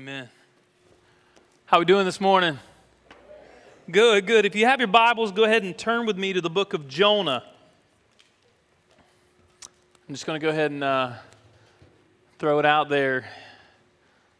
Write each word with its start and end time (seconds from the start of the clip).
Amen. 0.00 0.30
How 1.66 1.76
are 1.76 1.80
we 1.80 1.84
doing 1.84 2.06
this 2.06 2.22
morning? 2.22 2.58
Good, 3.90 4.26
good. 4.26 4.46
If 4.46 4.56
you 4.56 4.64
have 4.64 4.80
your 4.80 4.88
Bibles, 4.88 5.30
go 5.30 5.44
ahead 5.44 5.62
and 5.62 5.76
turn 5.76 6.06
with 6.06 6.16
me 6.16 6.32
to 6.32 6.40
the 6.40 6.48
book 6.48 6.72
of 6.72 6.88
Jonah. 6.88 7.44
I'm 10.08 10.14
just 10.14 10.24
going 10.24 10.40
to 10.40 10.42
go 10.42 10.48
ahead 10.48 10.70
and 10.70 10.82
uh, 10.82 11.12
throw 12.38 12.58
it 12.58 12.64
out 12.64 12.88
there. 12.88 13.28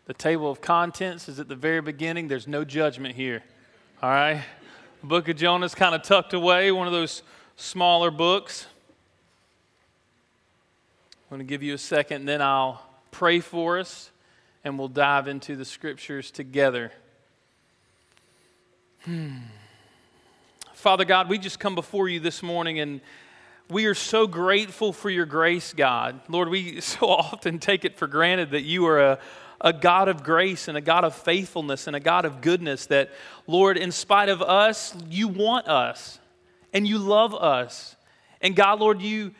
The 0.07 0.15
table 0.15 0.51
of 0.51 0.62
contents 0.62 1.28
is 1.28 1.38
at 1.38 1.49
the 1.49 1.56
very 1.56 1.83
beginning. 1.83 2.29
There's 2.29 2.49
no 2.49 2.65
judgment 2.65 3.15
here. 3.15 3.42
All 4.03 4.08
right? 4.08 4.42
The 5.03 5.06
book 5.06 5.29
of 5.29 5.37
Jonah 5.37 5.67
is 5.67 5.74
kind 5.74 5.95
of 5.95 6.03
tucked 6.03 6.33
away, 6.33 6.72
one 6.72 6.87
of 6.87 6.95
those 6.95 7.22
smaller 7.56 8.11
books. 8.11 8.65
I'm 11.31 11.37
going 11.37 11.47
to 11.47 11.51
give 11.51 11.63
you 11.63 11.74
a 11.74 11.79
second, 11.79 12.24
then 12.24 12.40
I'll 12.40 12.83
pray 13.11 13.40
for 13.40 13.79
us 13.79 14.11
and 14.65 14.79
we'll 14.79 14.88
dive 14.88 15.29
into 15.29 15.56
the 15.56 15.65
scriptures 15.65 16.30
together. 16.30 16.93
Hmm. 19.05 19.39
Father 20.75 21.05
God, 21.05 21.29
we 21.29 21.39
just 21.39 21.59
come 21.59 21.75
before 21.75 22.09
you 22.09 22.21
this 22.21 22.43
morning 22.43 22.81
and 22.81 23.01
we 23.70 23.87
are 23.87 23.95
so 23.95 24.27
grateful 24.27 24.93
for 24.93 25.09
your 25.09 25.27
grace, 25.27 25.73
God. 25.73 26.20
Lord, 26.29 26.48
we 26.48 26.81
so 26.81 27.07
often 27.07 27.59
take 27.59 27.84
it 27.84 27.97
for 27.97 28.07
granted 28.07 28.51
that 28.51 28.62
you 28.62 28.87
are 28.87 29.01
a, 29.01 29.19
a 29.61 29.73
God 29.73 30.09
of 30.09 30.23
grace 30.23 30.69
and 30.69 30.77
a 30.77 30.81
God 30.81 31.05
of 31.05 31.15
faithfulness 31.15 31.87
and 31.87 31.95
a 31.95 32.01
God 32.01 32.25
of 32.25 32.41
goodness. 32.41 32.87
That, 32.87 33.11
Lord, 33.47 33.77
in 33.77 33.92
spite 33.92 34.29
of 34.29 34.42
us, 34.42 34.95
you 35.09 35.29
want 35.29 35.69
us 35.69 36.19
and 36.73 36.87
you 36.87 36.98
love 36.98 37.34
us. 37.34 37.97
And 38.41 38.56
God, 38.56 38.81
Lord, 38.81 39.03
you 39.03 39.33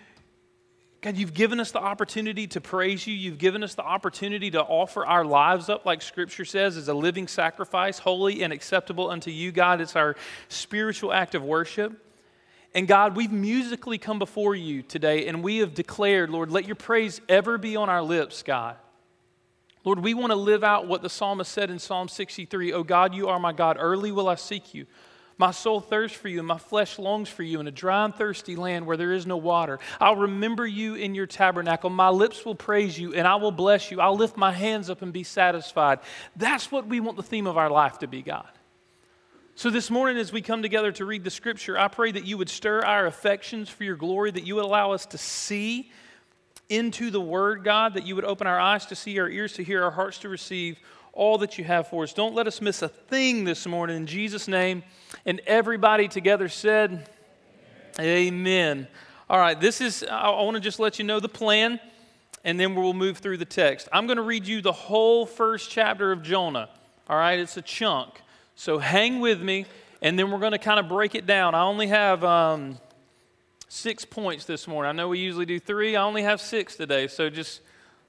God, 1.01 1.17
you've 1.17 1.33
given 1.33 1.61
us 1.61 1.71
the 1.71 1.81
opportunity 1.81 2.47
to 2.49 2.61
praise 2.61 3.07
you. 3.07 3.15
You've 3.15 3.39
given 3.39 3.63
us 3.63 3.75
the 3.75 3.83
opportunity 3.83 4.51
to 4.51 4.61
offer 4.61 5.07
our 5.07 5.25
lives 5.25 5.71
up, 5.71 5.87
like 5.87 6.03
Scripture 6.03 6.45
says, 6.45 6.77
as 6.77 6.89
a 6.89 6.95
living 6.95 7.27
sacrifice, 7.27 7.99
holy 7.99 8.43
and 8.43 8.53
acceptable 8.53 9.09
unto 9.09 9.31
you, 9.31 9.51
God. 9.51 9.81
It's 9.81 9.97
our 9.97 10.15
spiritual 10.49 11.13
act 11.13 11.35
of 11.35 11.43
worship. 11.43 12.07
And 12.75 12.87
God, 12.87 13.17
we've 13.17 13.33
musically 13.33 13.97
come 13.97 14.19
before 14.19 14.55
you 14.55 14.83
today 14.83 15.27
and 15.27 15.43
we 15.43 15.59
have 15.59 15.75
declared, 15.75 16.29
Lord, 16.29 16.51
let 16.51 16.67
your 16.67 16.77
praise 16.77 17.21
ever 17.29 17.57
be 17.57 17.77
on 17.77 17.89
our 17.89 18.03
lips, 18.03 18.43
God. 18.43 18.77
Lord, 19.85 20.01
we 20.01 20.13
want 20.13 20.31
to 20.31 20.37
live 20.37 20.63
out 20.63 20.87
what 20.87 21.01
the 21.01 21.09
psalmist 21.09 21.51
said 21.51 21.71
in 21.71 21.79
Psalm 21.79 22.09
63 22.09 22.75
Oh 22.75 22.83
God, 22.83 23.15
you 23.15 23.29
are 23.29 23.41
my 23.41 23.53
God. 23.53 23.79
Early 23.81 24.13
will 24.13 24.29
I 24.29 24.35
seek 24.35 24.75
you. 24.75 24.87
My 25.41 25.53
soul 25.53 25.81
thirsts 25.81 26.19
for 26.19 26.29
you, 26.29 26.39
and 26.41 26.47
my 26.47 26.59
flesh 26.59 26.99
longs 26.99 27.31
for 27.31 27.43
you 27.43 27.61
in 27.61 27.67
a 27.67 27.71
dry 27.71 28.05
and 28.05 28.15
thirsty 28.15 28.57
land 28.57 28.87
where 28.87 28.99
there 28.99 29.11
is 29.11 29.27
no 29.27 29.39
water. 29.39 29.79
I'll 29.99 30.17
remember 30.17 30.67
you 30.67 30.97
in 30.97 31.15
your 31.15 31.25
tabernacle. 31.25 31.89
My 31.89 32.11
lips 32.11 32.45
will 32.45 32.55
praise 32.55 32.99
you, 32.99 33.15
and 33.15 33.27
I 33.27 33.37
will 33.37 33.51
bless 33.51 33.91
you. 33.91 34.03
I'll 34.03 34.19
lift 34.19 34.37
my 34.37 34.53
hands 34.53 34.91
up 34.91 35.01
and 35.01 35.15
be 35.15 35.23
satisfied. 35.23 36.01
That's 36.37 36.71
what 36.71 36.89
we 36.89 37.01
want 37.01 37.17
the 37.17 37.23
theme 37.23 37.47
of 37.47 37.57
our 37.57 37.71
life 37.71 38.01
to 38.01 38.07
be, 38.07 38.21
God. 38.21 38.51
So, 39.55 39.71
this 39.71 39.91
morning, 39.91 40.19
as 40.19 40.31
we 40.31 40.43
come 40.43 40.61
together 40.61 40.93
to 40.93 41.07
read 41.07 41.25
the 41.25 41.31
scripture, 41.31 41.79
I 41.79 41.89
pray 41.89 42.13
that 42.13 42.27
you 42.27 42.37
would 42.37 42.51
stir 42.51 42.83
our 42.83 43.07
affections 43.07 43.71
for 43.71 43.83
your 43.85 43.97
glory, 43.97 44.31
that 44.33 44.45
you 44.45 44.57
would 44.57 44.67
allow 44.67 44.93
us 44.93 45.07
to 45.07 45.17
see 45.17 45.91
into 46.69 47.11
the 47.11 47.21
word, 47.21 47.65
God, 47.65 47.95
that 47.95 48.07
you 48.07 48.15
would 48.15 48.27
open 48.27 48.47
our 48.47 48.61
eyes 48.61 48.85
to 48.87 48.95
see, 48.95 49.19
our 49.19 49.29
ears 49.29 49.55
to 49.55 49.65
hear, 49.65 49.85
our 49.85 49.91
hearts 49.91 50.19
to 50.19 50.29
receive 50.29 50.79
all 51.13 51.39
that 51.39 51.59
you 51.59 51.65
have 51.65 51.89
for 51.89 52.05
us. 52.05 52.13
Don't 52.13 52.35
let 52.35 52.47
us 52.47 52.61
miss 52.61 52.83
a 52.83 52.89
thing 52.89 53.45
this 53.45 53.67
morning. 53.67 53.97
In 53.97 54.07
Jesus' 54.07 54.49
name. 54.49 54.83
And 55.27 55.41
everybody 55.47 56.09
together 56.09 56.49
said, 56.49 57.09
Amen. 57.99 58.35
Amen. 58.35 58.89
All 59.29 59.39
right, 59.39 59.61
this 59.61 59.81
is, 59.81 60.05
I 60.11 60.29
want 60.31 60.57
to 60.57 60.61
just 60.61 60.81
let 60.81 60.99
you 60.99 61.05
know 61.05 61.21
the 61.21 61.29
plan, 61.29 61.79
and 62.43 62.59
then 62.59 62.75
we'll 62.75 62.95
move 62.95 63.19
through 63.19 63.37
the 63.37 63.45
text. 63.45 63.89
I'm 63.93 64.07
going 64.07 64.17
to 64.17 64.25
read 64.25 64.45
you 64.45 64.61
the 64.61 64.73
whole 64.73 65.25
first 65.25 65.71
chapter 65.71 66.11
of 66.11 66.25
Jonah. 66.25 66.69
All 67.09 67.17
right, 67.17 67.39
it's 67.39 67.57
a 67.57 67.63
chunk. 67.63 68.23
So 68.57 68.79
hang 68.79 69.21
with 69.21 69.41
me, 69.41 69.67
and 70.03 70.19
then 70.19 70.33
we're 70.33 70.41
going 70.41 70.51
to 70.51 70.59
kind 70.59 70.81
of 70.81 70.89
break 70.89 71.15
it 71.15 71.27
down. 71.27 71.55
I 71.55 71.63
only 71.63 71.87
have 71.87 72.25
um, 72.25 72.79
six 73.69 74.05
points 74.05 74.47
this 74.47 74.67
morning. 74.67 74.89
I 74.89 74.93
know 74.93 75.09
we 75.09 75.21
usually 75.21 75.47
do 75.47 75.61
three, 75.61 75.95
I 75.95 76.03
only 76.03 76.23
have 76.23 76.41
six 76.41 76.75
today, 76.75 77.07
so 77.07 77.31
just 77.31 77.61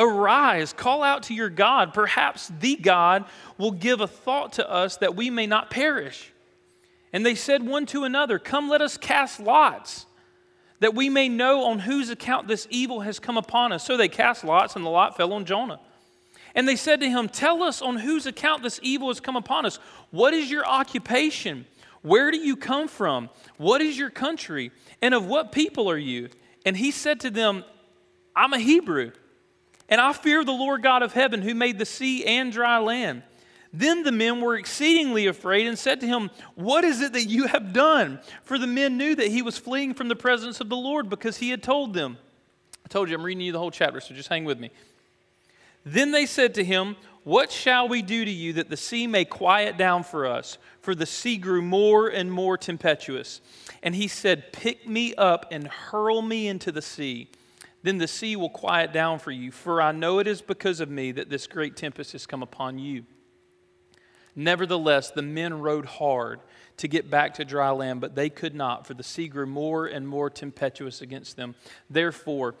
Arise, 0.00 0.72
call 0.72 1.02
out 1.02 1.24
to 1.24 1.34
your 1.34 1.50
God. 1.50 1.92
Perhaps 1.92 2.50
the 2.58 2.74
God 2.74 3.26
will 3.58 3.70
give 3.70 4.00
a 4.00 4.06
thought 4.06 4.54
to 4.54 4.68
us 4.68 4.96
that 4.96 5.14
we 5.14 5.28
may 5.28 5.46
not 5.46 5.68
perish. 5.68 6.32
And 7.12 7.24
they 7.26 7.34
said 7.34 7.66
one 7.66 7.84
to 7.86 8.04
another, 8.04 8.38
Come, 8.38 8.70
let 8.70 8.80
us 8.80 8.96
cast 8.96 9.40
lots, 9.40 10.06
that 10.78 10.94
we 10.94 11.10
may 11.10 11.28
know 11.28 11.66
on 11.66 11.80
whose 11.80 12.08
account 12.08 12.48
this 12.48 12.66
evil 12.70 13.00
has 13.00 13.18
come 13.18 13.36
upon 13.36 13.72
us. 13.72 13.84
So 13.84 13.98
they 13.98 14.08
cast 14.08 14.42
lots, 14.42 14.74
and 14.74 14.86
the 14.86 14.88
lot 14.88 15.18
fell 15.18 15.34
on 15.34 15.44
Jonah. 15.44 15.78
And 16.54 16.66
they 16.66 16.76
said 16.76 17.00
to 17.00 17.10
him, 17.10 17.28
Tell 17.28 17.62
us 17.62 17.82
on 17.82 17.98
whose 17.98 18.24
account 18.24 18.62
this 18.62 18.80
evil 18.82 19.08
has 19.08 19.20
come 19.20 19.36
upon 19.36 19.66
us. 19.66 19.78
What 20.10 20.32
is 20.32 20.50
your 20.50 20.66
occupation? 20.66 21.66
Where 22.00 22.30
do 22.30 22.38
you 22.38 22.56
come 22.56 22.88
from? 22.88 23.28
What 23.58 23.82
is 23.82 23.98
your 23.98 24.08
country? 24.08 24.72
And 25.02 25.12
of 25.12 25.26
what 25.26 25.52
people 25.52 25.90
are 25.90 25.98
you? 25.98 26.30
And 26.64 26.74
he 26.74 26.90
said 26.90 27.20
to 27.20 27.30
them, 27.30 27.64
I'm 28.34 28.54
a 28.54 28.58
Hebrew 28.58 29.12
and 29.90 30.00
I 30.00 30.12
fear 30.12 30.44
the 30.44 30.52
Lord 30.52 30.82
God 30.82 31.02
of 31.02 31.12
heaven 31.12 31.42
who 31.42 31.54
made 31.54 31.78
the 31.78 31.84
sea 31.84 32.24
and 32.24 32.52
dry 32.52 32.78
land. 32.78 33.24
Then 33.72 34.02
the 34.02 34.12
men 34.12 34.40
were 34.40 34.56
exceedingly 34.56 35.26
afraid 35.26 35.66
and 35.66 35.78
said 35.78 36.00
to 36.00 36.06
him, 36.06 36.30
What 36.54 36.84
is 36.84 37.00
it 37.00 37.12
that 37.12 37.24
you 37.24 37.46
have 37.46 37.72
done? 37.72 38.20
For 38.44 38.58
the 38.58 38.66
men 38.66 38.96
knew 38.96 39.14
that 39.14 39.28
he 39.28 39.42
was 39.42 39.58
fleeing 39.58 39.94
from 39.94 40.08
the 40.08 40.16
presence 40.16 40.60
of 40.60 40.68
the 40.68 40.76
Lord 40.76 41.08
because 41.08 41.36
he 41.36 41.50
had 41.50 41.62
told 41.62 41.92
them. 41.92 42.18
I 42.84 42.88
told 42.88 43.08
you 43.08 43.16
I'm 43.16 43.22
reading 43.22 43.42
you 43.42 43.52
the 43.52 43.58
whole 43.58 43.70
chapter, 43.70 44.00
so 44.00 44.14
just 44.14 44.28
hang 44.28 44.44
with 44.44 44.58
me. 44.58 44.70
Then 45.84 46.10
they 46.10 46.26
said 46.26 46.54
to 46.54 46.64
him, 46.64 46.96
What 47.22 47.52
shall 47.52 47.88
we 47.88 48.02
do 48.02 48.24
to 48.24 48.30
you 48.30 48.54
that 48.54 48.70
the 48.70 48.76
sea 48.76 49.06
may 49.06 49.24
quiet 49.24 49.76
down 49.76 50.02
for 50.02 50.26
us? 50.26 50.58
For 50.80 50.94
the 50.94 51.06
sea 51.06 51.36
grew 51.36 51.62
more 51.62 52.08
and 52.08 52.32
more 52.32 52.58
tempestuous. 52.58 53.40
And 53.84 53.94
he 53.94 54.08
said, 54.08 54.52
Pick 54.52 54.88
me 54.88 55.14
up 55.14 55.46
and 55.52 55.68
hurl 55.68 56.22
me 56.22 56.48
into 56.48 56.72
the 56.72 56.82
sea 56.82 57.28
then 57.82 57.98
the 57.98 58.08
sea 58.08 58.36
will 58.36 58.50
quiet 58.50 58.92
down 58.92 59.18
for 59.18 59.30
you, 59.30 59.50
for 59.50 59.80
I 59.80 59.92
know 59.92 60.18
it 60.18 60.26
is 60.26 60.42
because 60.42 60.80
of 60.80 60.90
me 60.90 61.12
that 61.12 61.30
this 61.30 61.46
great 61.46 61.76
tempest 61.76 62.12
has 62.12 62.26
come 62.26 62.42
upon 62.42 62.78
you. 62.78 63.04
Nevertheless, 64.36 65.10
the 65.10 65.22
men 65.22 65.60
rowed 65.60 65.86
hard 65.86 66.40
to 66.76 66.88
get 66.88 67.10
back 67.10 67.34
to 67.34 67.44
dry 67.44 67.70
land, 67.70 68.00
but 68.00 68.14
they 68.14 68.30
could 68.30 68.54
not, 68.54 68.86
for 68.86 68.94
the 68.94 69.02
sea 69.02 69.28
grew 69.28 69.46
more 69.46 69.86
and 69.86 70.06
more 70.06 70.30
tempestuous 70.30 71.00
against 71.00 71.36
them. 71.36 71.54
Therefore, 71.88 72.54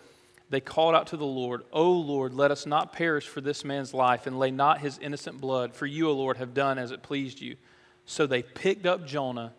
they 0.48 0.60
called 0.60 0.94
out 0.94 1.06
to 1.08 1.16
the 1.16 1.24
Lord, 1.24 1.62
O 1.72 1.90
Lord, 1.92 2.34
let 2.34 2.50
us 2.50 2.66
not 2.66 2.92
perish 2.92 3.28
for 3.28 3.40
this 3.40 3.64
man's 3.64 3.94
life, 3.94 4.26
and 4.26 4.38
lay 4.38 4.50
not 4.50 4.80
his 4.80 4.98
innocent 4.98 5.40
blood, 5.40 5.74
for 5.74 5.86
you, 5.86 6.08
O 6.08 6.12
Lord, 6.12 6.38
have 6.38 6.54
done 6.54 6.76
as 6.76 6.90
it 6.90 7.02
pleased 7.02 7.40
you. 7.40 7.56
So 8.04 8.26
they 8.26 8.42
picked 8.42 8.84
up 8.84 9.06
Jonah 9.06 9.52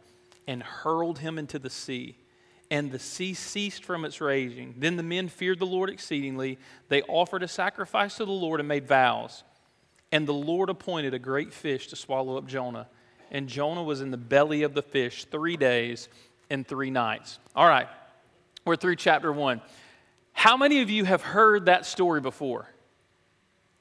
and 0.48 0.62
hurled 0.62 1.20
him 1.20 1.40
into 1.40 1.60
the 1.60 1.70
sea 1.70 2.18
and 2.72 2.90
the 2.90 3.00
sea 3.00 3.34
ceased 3.34 3.84
from 3.84 4.06
its 4.06 4.22
raging. 4.22 4.74
Then 4.78 4.96
the 4.96 5.04
men 5.04 5.28
feared 5.28 5.60
the 5.60 5.66
Lord 5.66 5.90
exceedingly. 5.90 6.58
They 6.88 7.02
offered 7.04 7.44
a 7.44 7.48
sacrifice 7.48 8.16
to 8.16 8.26
the 8.26 8.32
Lord 8.32 8.62
and 8.62 8.70
made 8.70 8.88
vows. 8.88 9.44
And 10.14 10.26
the 10.26 10.34
Lord 10.34 10.70
appointed 10.70 11.14
a 11.14 11.20
great 11.20 11.54
fish 11.54 11.88
to 11.88 11.98
swallow 11.98 12.38
up 12.38 12.48
Jonah. 12.48 12.88
And 13.30 13.50
Jonah 13.50 13.84
was 13.84 14.00
in 14.00 14.10
the 14.10 14.18
belly 14.18 14.64
of 14.64 14.74
the 14.74 14.82
fish 14.82 15.26
three 15.26 15.58
days 15.58 16.08
and 16.50 16.66
three 16.66 16.90
nights. 16.90 17.40
All 17.56 17.68
right, 17.68 17.88
we're 18.66 18.78
through 18.78 18.96
chapter 18.96 19.34
one. 19.34 19.62
How 20.32 20.56
many 20.56 20.82
of 20.82 20.90
you 20.90 21.04
have 21.04 21.22
heard 21.22 21.66
that 21.66 21.86
story 21.86 22.22
before? 22.22 22.68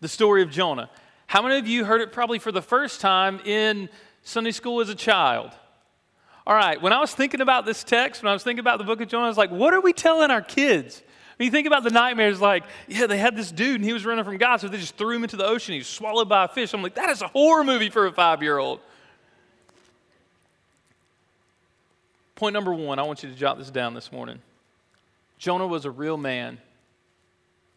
The 0.01 0.09
story 0.09 0.43
of 0.43 0.51
Jonah. 0.51 0.91
How 1.29 1.43
many 1.43 1.59
of 1.59 1.69
you 1.69 1.85
heard 1.85 2.01
it 2.01 2.11
probably 2.13 2.41
for 2.41 2.51
the 2.51 2.63
first 2.63 3.01
time 3.01 3.39
in 3.45 3.89
Sunday 4.23 4.51
school 4.51 4.81
as 4.81 4.89
a 4.89 4.97
child? 4.97 5.53
All 6.47 6.55
right, 6.55 6.81
when 6.81 6.93
I 6.93 7.01
was 7.01 7.15
thinking 7.15 7.41
about 7.41 7.67
this 7.67 7.85
text, 7.85 8.23
when 8.23 8.31
I 8.31 8.33
was 8.33 8.43
thinking 8.43 8.61
about 8.61 8.79
the 8.79 8.85
book 8.85 9.01
of 9.01 9.09
Jonah, 9.09 9.27
I 9.27 9.29
was 9.29 9.37
like, 9.37 9.51
what 9.51 9.75
are 9.75 9.81
we 9.81 9.93
telling 9.93 10.31
our 10.31 10.43
kids? 10.43 11.03
When 11.37 11.45
you 11.47 11.51
think 11.51 11.67
about 11.67 11.85
the 11.85 11.91
nightmares, 11.91 12.41
like, 12.41 12.65
yeah, 12.89 13.07
they 13.07 13.19
had 13.19 13.37
this 13.37 13.51
dude 13.51 13.77
and 13.77 13.85
he 13.85 13.93
was 13.93 14.05
running 14.05 14.25
from 14.25 14.37
God, 14.37 14.59
so 14.59 14.69
they 14.69 14.79
just 14.79 14.97
threw 14.97 15.17
him 15.17 15.23
into 15.23 15.37
the 15.37 15.47
ocean. 15.47 15.73
He 15.73 15.79
was 15.79 15.87
swallowed 15.87 16.29
by 16.29 16.45
a 16.45 16.49
fish. 16.49 16.75
I'm 16.75 16.83
like, 16.83 16.97
that 16.97 17.09
is 17.11 17.23
a 17.23 17.29
horror 17.29 17.65
movie 17.65 17.89
for 17.89 18.07
a 18.07 18.13
five 18.13 18.43
year 18.43 18.59
old. 18.59 18.81
Point 22.35 22.55
number 22.55 22.73
one, 22.73 22.99
I 22.99 23.03
want 23.03 23.23
you 23.23 23.29
to 23.29 23.35
jot 23.35 23.59
this 23.59 23.71
down 23.71 23.95
this 23.95 24.11
morning. 24.11 24.41
Jonah 25.39 25.67
was 25.67 25.85
a 25.85 25.91
real 25.91 26.17
man, 26.17 26.59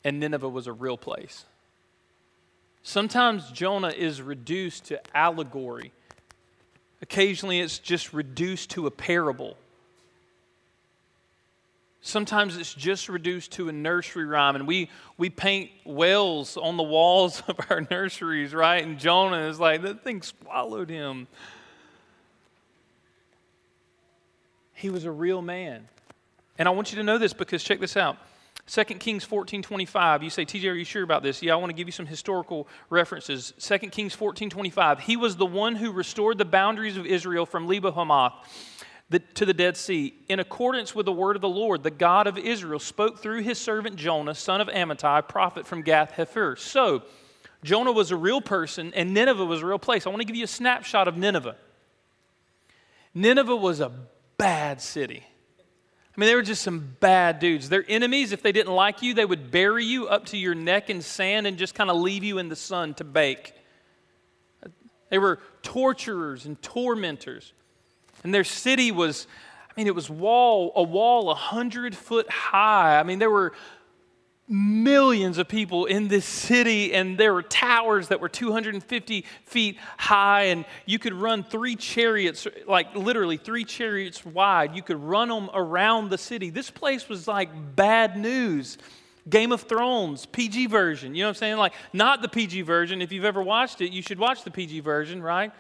and 0.04 0.20
Nineveh 0.20 0.50
was 0.50 0.68
a 0.68 0.74
real 0.74 0.98
place. 0.98 1.46
Sometimes 2.82 3.50
Jonah 3.52 3.94
is 3.96 4.22
reduced 4.22 4.86
to 4.86 5.02
allegory. 5.16 5.94
Occasionally, 7.04 7.60
it's 7.60 7.80
just 7.80 8.14
reduced 8.14 8.70
to 8.72 8.88
a 8.88 8.92
parable. 8.92 9.58
Sometimes 12.00 12.56
it's 12.56 12.74
just 12.74 13.10
reduced 13.10 13.52
to 13.54 13.68
a 13.68 13.74
nursery 13.74 14.24
rhyme, 14.24 14.56
and 14.56 14.66
we, 14.66 14.90
we 15.18 15.30
paint 15.30 15.70
whales 15.84 16.56
on 16.56 16.78
the 16.78 16.84
walls 16.84 17.44
of 17.50 17.60
our 17.70 17.86
nurseries, 17.92 18.54
right? 18.54 18.82
And 18.82 18.98
Jonah 18.98 19.50
is 19.50 19.60
like, 19.60 19.82
that 19.82 20.06
thing 20.06 20.22
swallowed 20.22 20.90
him. 20.90 21.28
He 24.74 24.90
was 24.90 25.04
a 25.04 25.12
real 25.12 25.42
man. 25.42 25.90
And 26.58 26.70
I 26.70 26.72
want 26.72 26.94
you 26.94 27.00
to 27.00 27.04
know 27.04 27.18
this 27.18 27.34
because 27.34 27.66
check 27.66 27.82
this 27.82 27.98
out. 27.98 28.16
2 28.68 28.84
Kings 28.86 29.24
14 29.24 29.62
25. 29.62 30.24
You 30.24 30.30
say, 30.30 30.46
TJ, 30.46 30.72
are 30.72 30.74
you 30.74 30.86
sure 30.86 31.04
about 31.04 31.22
this? 31.22 31.42
Yeah, 31.42 31.54
I 31.54 31.56
want 31.58 31.70
to 31.70 31.76
give 31.76 31.88
you 31.88 31.92
some 31.92 32.06
historical 32.06 32.68
references. 32.90 33.54
2 33.60 33.78
Kings 33.90 34.14
14 34.14 34.50
25. 34.50 35.02
He 35.02 35.18
was 35.18 35.36
the 35.36 35.46
one 35.46 35.76
who 35.76 35.92
restored 35.92 36.38
the 36.38 36.46
boundaries 36.46 36.98
of 36.98 37.06
Israel 37.06 37.46
from 37.46 37.68
Lebo 37.68 37.92
Hamath 37.92 38.34
to 39.36 39.46
the 39.46 39.54
Dead 39.54 39.78
Sea. 39.78 40.14
In 40.30 40.40
accordance 40.40 40.96
with 40.96 41.06
the 41.06 41.12
word 41.12 41.36
of 41.36 41.42
the 41.42 41.50
Lord, 41.50 41.84
the 41.84 41.92
God 41.92 42.26
of 42.26 42.38
Israel 42.38 42.80
spoke 42.80 43.20
through 43.20 43.42
his 43.42 43.60
servant 43.60 43.98
Jonah, 43.98 44.34
son 44.34 44.62
of 44.62 44.68
Amittai, 44.70 45.28
prophet 45.28 45.68
from 45.68 45.82
Gath 45.82 46.14
Hepher. 46.14 46.58
So, 46.58 47.04
Jonah 47.64 47.92
was 47.92 48.12
a 48.12 48.18
real 48.18 48.42
person 48.42 48.94
and 48.94 49.14
Nineveh 49.14 49.46
was 49.46 49.62
a 49.62 49.66
real 49.66 49.80
place. 49.80 50.06
I 50.06 50.10
want 50.10 50.22
to 50.22 50.26
give 50.26 50.36
you 50.36 50.44
a 50.44 50.48
snapshot 50.48 51.08
of 51.08 51.18
Nineveh. 51.18 51.56
Nineveh 53.14 53.56
was 53.56 53.80
a 53.80 53.92
bad 54.38 54.82
city. 54.82 55.24
I 56.16 56.20
mean, 56.20 56.28
they 56.28 56.36
were 56.36 56.44
just 56.44 56.62
some 56.62 56.96
bad 57.00 57.40
dudes. 57.40 57.70
Their 57.70 57.84
enemies, 57.88 58.32
if 58.32 58.44
they 58.44 58.52
didn't 58.52 58.74
like 58.74 59.02
you, 59.02 59.16
they 59.16 59.26
would 59.26 59.50
bury 59.50 59.84
you 59.84 60.08
up 60.08 60.28
to 60.28 60.38
your 60.38 60.54
neck 60.54 60.92
in 60.92 61.02
sand 61.02 61.48
and 61.48 61.58
just 61.58 61.74
kind 61.74 61.90
of 61.90 61.98
leave 61.98 62.24
you 62.24 62.38
in 62.38 62.50
the 62.50 62.56
sun 62.56 62.94
to 62.96 63.04
bake. 63.04 63.54
They 65.10 65.18
were 65.18 65.40
torturers 65.64 66.46
and 66.46 66.62
tormentors. 66.62 67.54
And 68.24 68.34
their 68.34 68.44
city 68.44 68.92
was, 68.92 69.28
I 69.70 69.74
mean, 69.76 69.88
it 69.88 69.96
was 69.96 70.08
wall, 70.08 70.72
a 70.76 70.84
wall 70.84 71.32
a 71.32 71.36
hundred 71.36 71.96
foot 71.96 72.30
high. 72.30 73.00
I 73.00 73.04
mean, 73.04 73.18
there 73.18 73.32
were 73.32 73.54
millions 74.48 75.38
of 75.38 75.48
people 75.48 75.86
in 75.86 76.08
this 76.08 76.26
city, 76.26 76.94
and 76.94 77.18
there 77.18 77.34
were 77.34 77.42
towers 77.44 78.10
that 78.10 78.20
were 78.20 78.30
250 78.30 79.26
feet 79.46 79.78
high, 79.98 80.44
and 80.44 80.66
you 80.86 81.00
could 81.00 81.14
run 81.14 81.44
three 81.44 81.76
chariots, 81.76 82.46
like 82.68 82.96
literally 82.96 83.38
three 83.38 83.64
chariots 83.64 84.26
wide. 84.26 84.76
You 84.76 84.84
could 84.84 85.02
run 85.02 85.30
them 85.30 85.50
around 85.54 86.10
the 86.10 86.18
city. 86.18 86.50
This 86.50 86.70
place 86.70 87.08
was 87.08 87.28
like 87.28 87.50
bad 87.76 88.18
news. 88.18 88.78
Game 89.30 89.54
of 89.54 89.62
Thrones, 89.62 90.26
PG 90.26 90.68
version. 90.68 91.16
You 91.16 91.24
know 91.24 91.28
what 91.28 91.38
I'm 91.38 91.40
saying? 91.40 91.58
Like, 91.58 91.74
not 91.94 92.22
the 92.22 92.28
PG 92.28 92.64
version. 92.64 93.02
If 93.02 93.14
you've 93.14 93.24
ever 93.24 93.42
watched 93.42 93.80
it, 93.80 93.94
you 93.94 94.02
should 94.02 94.20
watch 94.20 94.44
the 94.44 94.52
PG 94.52 94.82
version, 94.82 95.24
right? 95.24 95.54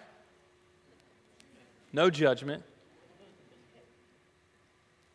No 1.93 2.09
judgment. 2.09 2.63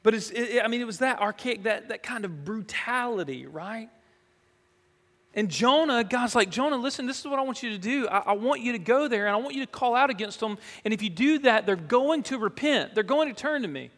But 0.02 0.14
it's, 0.14 0.30
it, 0.30 0.62
I 0.64 0.68
mean, 0.68 0.80
it 0.80 0.86
was 0.86 0.98
that 0.98 1.20
archaic, 1.20 1.64
that, 1.64 1.88
that 1.88 2.02
kind 2.02 2.24
of 2.24 2.44
brutality, 2.44 3.46
right? 3.46 3.90
And 5.34 5.48
Jonah, 5.48 6.04
God's 6.04 6.34
like, 6.34 6.50
Jonah, 6.50 6.76
listen, 6.76 7.06
this 7.06 7.20
is 7.20 7.26
what 7.26 7.38
I 7.38 7.42
want 7.42 7.62
you 7.62 7.70
to 7.70 7.78
do. 7.78 8.08
I, 8.08 8.18
I, 8.18 8.32
want 8.32 8.60
you 8.60 8.72
to 8.72 8.78
go 8.78 9.08
there 9.08 9.26
and 9.26 9.34
I 9.34 9.38
want 9.38 9.54
you 9.54 9.64
to 9.64 9.70
call 9.70 9.94
out 9.94 10.10
against 10.10 10.40
them. 10.40 10.58
And 10.84 10.94
if 10.94 11.02
you 11.02 11.10
do 11.10 11.38
that, 11.40 11.66
they're 11.66 11.76
going 11.76 12.22
to 12.24 12.38
repent, 12.38 12.94
they're 12.94 13.04
going 13.04 13.28
to 13.28 13.34
turn 13.34 13.62
to 13.62 13.68
me. 13.68 13.90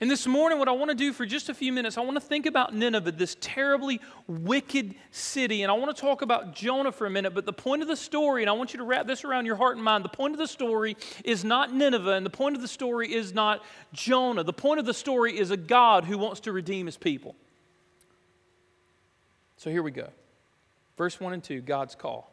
And 0.00 0.08
this 0.08 0.28
morning, 0.28 0.60
what 0.60 0.68
I 0.68 0.72
want 0.72 0.90
to 0.90 0.94
do 0.94 1.12
for 1.12 1.26
just 1.26 1.48
a 1.48 1.54
few 1.54 1.72
minutes, 1.72 1.98
I 1.98 2.02
want 2.02 2.14
to 2.14 2.20
think 2.20 2.46
about 2.46 2.72
Nineveh, 2.72 3.10
this 3.10 3.36
terribly 3.40 4.00
wicked 4.28 4.94
city. 5.10 5.62
And 5.62 5.72
I 5.72 5.74
want 5.74 5.94
to 5.94 6.00
talk 6.00 6.22
about 6.22 6.54
Jonah 6.54 6.92
for 6.92 7.04
a 7.06 7.10
minute. 7.10 7.34
But 7.34 7.46
the 7.46 7.52
point 7.52 7.82
of 7.82 7.88
the 7.88 7.96
story, 7.96 8.44
and 8.44 8.48
I 8.48 8.52
want 8.52 8.72
you 8.72 8.78
to 8.78 8.84
wrap 8.84 9.08
this 9.08 9.24
around 9.24 9.46
your 9.46 9.56
heart 9.56 9.74
and 9.74 9.84
mind 9.84 10.04
the 10.04 10.08
point 10.08 10.34
of 10.34 10.38
the 10.38 10.46
story 10.46 10.96
is 11.24 11.42
not 11.44 11.74
Nineveh, 11.74 12.12
and 12.12 12.24
the 12.24 12.30
point 12.30 12.54
of 12.54 12.62
the 12.62 12.68
story 12.68 13.12
is 13.12 13.34
not 13.34 13.64
Jonah. 13.92 14.44
The 14.44 14.52
point 14.52 14.78
of 14.78 14.86
the 14.86 14.94
story 14.94 15.36
is 15.36 15.50
a 15.50 15.56
God 15.56 16.04
who 16.04 16.16
wants 16.16 16.40
to 16.40 16.52
redeem 16.52 16.86
his 16.86 16.96
people. 16.96 17.34
So 19.56 19.68
here 19.68 19.82
we 19.82 19.90
go. 19.90 20.10
Verse 20.96 21.18
1 21.18 21.32
and 21.32 21.42
2 21.42 21.60
God's 21.62 21.96
call. 21.96 22.32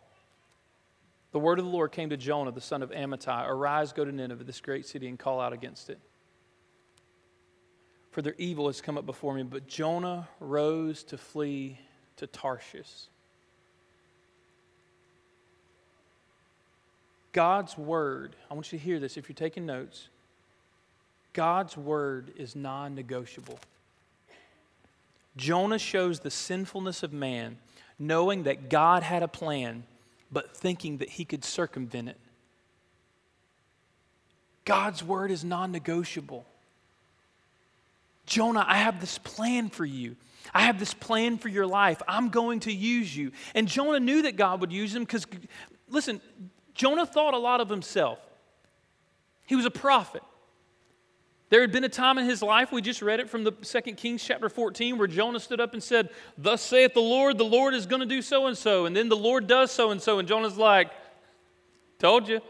The 1.32 1.40
word 1.40 1.58
of 1.58 1.66
the 1.66 1.72
Lord 1.72 1.92
came 1.92 2.12
to 2.12 2.18
Jonah, 2.18 2.52
the 2.52 2.62
son 2.62 2.84
of 2.84 2.92
Amittai 2.92 3.50
Arise, 3.50 3.92
go 3.92 4.06
to 4.06 4.12
Nineveh, 4.12 4.44
this 4.44 4.62
great 4.62 4.86
city, 4.86 5.08
and 5.08 5.18
call 5.18 5.42
out 5.42 5.52
against 5.52 5.90
it 5.90 6.00
for 8.16 8.22
their 8.22 8.36
evil 8.38 8.68
has 8.68 8.80
come 8.80 8.98
up 8.98 9.06
before 9.06 9.34
me. 9.34 9.44
But 9.44 9.68
Jonah 9.68 10.30
rose 10.40 11.04
to 11.04 11.18
flee 11.18 11.78
to 12.16 12.26
Tarshish. 12.26 13.10
God's 17.34 17.78
word, 17.78 18.38
I 18.50 18.54
want 18.54 18.72
you 18.72 18.80
to 18.80 18.86
hear 18.86 19.02
this 19.02 19.18
if 19.18 19.28
you're 19.28 19.36
taking 19.36 19.66
notes. 19.66 20.08
God's 21.34 21.76
word 21.76 22.32
is 22.38 22.56
non 22.56 22.96
negotiable. 22.96 23.60
Jonah 25.36 25.78
shows 25.78 26.22
the 26.22 26.32
sinfulness 26.32 27.04
of 27.04 27.12
man, 27.12 27.58
knowing 28.00 28.44
that 28.44 28.70
God 28.70 29.04
had 29.04 29.24
a 29.24 29.28
plan, 29.28 29.84
but 30.32 30.56
thinking 30.56 31.00
that 31.00 31.10
he 31.10 31.26
could 31.26 31.44
circumvent 31.44 32.08
it. 32.08 32.20
God's 34.64 35.04
word 35.04 35.32
is 35.32 35.44
non 35.44 35.74
negotiable. 35.74 36.46
Jonah, 38.36 38.66
I 38.68 38.80
have 38.80 39.00
this 39.00 39.18
plan 39.18 39.70
for 39.70 39.86
you. 39.86 40.18
I 40.54 40.64
have 40.64 40.78
this 40.78 40.94
plan 40.94 41.38
for 41.38 41.48
your 41.48 41.66
life. 41.66 42.02
I'm 42.06 42.28
going 42.28 42.60
to 42.62 42.74
use 42.74 43.16
you. 43.16 43.32
And 43.54 43.66
Jonah 43.66 44.02
knew 44.02 44.24
that 44.24 44.36
God 44.36 44.60
would 44.60 44.74
use 44.74 44.94
him 44.94 45.04
because, 45.04 45.26
listen, 45.88 46.20
Jonah 46.74 47.06
thought 47.06 47.34
a 47.34 47.38
lot 47.38 47.62
of 47.62 47.70
himself. 47.70 48.20
He 49.46 49.56
was 49.56 49.64
a 49.64 49.72
prophet. 49.72 50.22
There 51.50 51.62
had 51.62 51.72
been 51.72 51.86
a 51.86 51.90
time 51.90 52.18
in 52.18 52.26
his 52.26 52.42
life, 52.42 52.74
we 52.74 52.82
just 52.82 53.02
read 53.02 53.22
it 53.22 53.30
from 53.30 53.46
the 53.46 53.54
Second 53.62 53.96
Kings 53.96 54.22
chapter 54.22 54.50
14, 54.50 54.98
where 54.98 55.08
Jonah 55.08 55.40
stood 55.40 55.62
up 55.62 55.72
and 55.72 55.82
said, 55.82 56.10
Thus 56.38 56.62
saith 56.62 56.94
the 56.94 57.00
Lord, 57.00 57.38
the 57.38 57.46
Lord 57.46 57.74
is 57.74 57.86
going 57.86 58.02
to 58.02 58.06
do 58.06 58.22
so 58.22 58.48
and 58.48 58.58
so. 58.58 58.86
And 58.86 58.94
then 58.94 59.08
the 59.08 59.16
Lord 59.16 59.48
does 59.48 59.72
so 59.72 59.92
and 59.92 60.02
so. 60.02 60.20
And 60.20 60.28
Jonah's 60.28 60.58
like, 60.58 60.90
Told 62.00 62.28
you. 62.28 62.42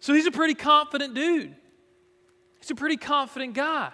So 0.00 0.12
he's 0.12 0.26
a 0.26 0.30
pretty 0.30 0.54
confident 0.54 1.14
dude. 1.14 1.56
He's 2.60 2.70
a 2.70 2.74
pretty 2.74 2.98
confident 2.98 3.54
guy. 3.54 3.90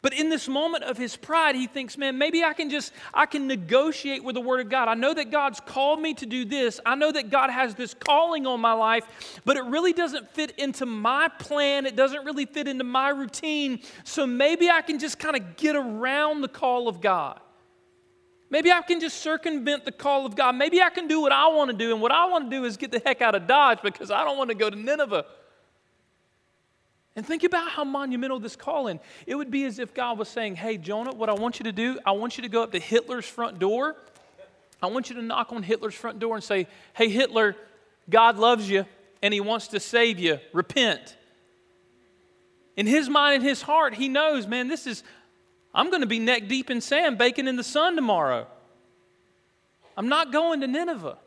But 0.00 0.12
in 0.12 0.30
this 0.30 0.46
moment 0.46 0.84
of 0.84 0.96
his 0.96 1.16
pride, 1.16 1.56
he 1.56 1.66
thinks, 1.66 1.98
man, 1.98 2.18
maybe 2.18 2.44
I 2.44 2.52
can 2.52 2.70
just, 2.70 2.92
I 3.12 3.26
can 3.26 3.48
negotiate 3.48 4.22
with 4.22 4.34
the 4.34 4.40
Word 4.40 4.60
of 4.60 4.68
God. 4.68 4.86
I 4.86 4.94
know 4.94 5.12
that 5.12 5.32
God's 5.32 5.58
called 5.58 6.00
me 6.00 6.14
to 6.14 6.26
do 6.26 6.44
this. 6.44 6.78
I 6.86 6.94
know 6.94 7.10
that 7.10 7.30
God 7.30 7.50
has 7.50 7.74
this 7.74 7.94
calling 7.94 8.46
on 8.46 8.60
my 8.60 8.74
life, 8.74 9.40
but 9.44 9.56
it 9.56 9.64
really 9.64 9.92
doesn't 9.92 10.30
fit 10.30 10.52
into 10.52 10.86
my 10.86 11.28
plan. 11.40 11.84
It 11.84 11.96
doesn't 11.96 12.24
really 12.24 12.46
fit 12.46 12.68
into 12.68 12.84
my 12.84 13.08
routine. 13.08 13.80
So 14.04 14.24
maybe 14.24 14.70
I 14.70 14.82
can 14.82 15.00
just 15.00 15.18
kind 15.18 15.34
of 15.34 15.56
get 15.56 15.74
around 15.74 16.42
the 16.42 16.48
call 16.48 16.86
of 16.86 17.00
God. 17.00 17.40
Maybe 18.50 18.70
I 18.70 18.80
can 18.82 19.00
just 19.00 19.18
circumvent 19.18 19.84
the 19.84 19.92
call 19.92 20.24
of 20.24 20.36
God. 20.36 20.54
Maybe 20.54 20.80
I 20.80 20.90
can 20.90 21.08
do 21.08 21.20
what 21.20 21.32
I 21.32 21.48
want 21.48 21.70
to 21.70 21.76
do. 21.76 21.92
And 21.92 22.00
what 22.00 22.12
I 22.12 22.26
want 22.26 22.50
to 22.50 22.56
do 22.56 22.64
is 22.64 22.76
get 22.76 22.92
the 22.92 23.02
heck 23.04 23.20
out 23.20 23.34
of 23.34 23.46
Dodge 23.46 23.80
because 23.82 24.10
I 24.10 24.24
don't 24.24 24.38
want 24.38 24.48
to 24.50 24.54
go 24.54 24.70
to 24.70 24.76
Nineveh. 24.76 25.26
And 27.18 27.26
think 27.26 27.42
about 27.42 27.72
how 27.72 27.82
monumental 27.82 28.38
this 28.38 28.54
calling. 28.54 29.00
It 29.26 29.34
would 29.34 29.50
be 29.50 29.64
as 29.64 29.80
if 29.80 29.92
God 29.92 30.20
was 30.20 30.28
saying, 30.28 30.54
Hey, 30.54 30.78
Jonah, 30.78 31.12
what 31.12 31.28
I 31.28 31.32
want 31.32 31.58
you 31.58 31.64
to 31.64 31.72
do, 31.72 31.98
I 32.06 32.12
want 32.12 32.38
you 32.38 32.42
to 32.42 32.48
go 32.48 32.62
up 32.62 32.70
to 32.70 32.78
Hitler's 32.78 33.26
front 33.26 33.58
door. 33.58 33.96
I 34.80 34.86
want 34.86 35.10
you 35.10 35.16
to 35.16 35.22
knock 35.22 35.52
on 35.52 35.64
Hitler's 35.64 35.96
front 35.96 36.20
door 36.20 36.36
and 36.36 36.44
say, 36.44 36.68
Hey, 36.92 37.08
Hitler, 37.08 37.56
God 38.08 38.36
loves 38.38 38.70
you 38.70 38.86
and 39.20 39.34
he 39.34 39.40
wants 39.40 39.66
to 39.68 39.80
save 39.80 40.20
you. 40.20 40.38
Repent. 40.52 41.16
In 42.76 42.86
his 42.86 43.08
mind 43.08 43.34
and 43.34 43.42
his 43.42 43.62
heart, 43.62 43.94
he 43.94 44.08
knows, 44.08 44.46
man, 44.46 44.68
this 44.68 44.86
is, 44.86 45.02
I'm 45.74 45.90
going 45.90 46.02
to 46.02 46.06
be 46.06 46.20
neck 46.20 46.46
deep 46.46 46.70
in 46.70 46.80
sand 46.80 47.18
baking 47.18 47.48
in 47.48 47.56
the 47.56 47.64
sun 47.64 47.96
tomorrow. 47.96 48.46
I'm 49.96 50.08
not 50.08 50.30
going 50.30 50.60
to 50.60 50.68
Nineveh. 50.68 51.18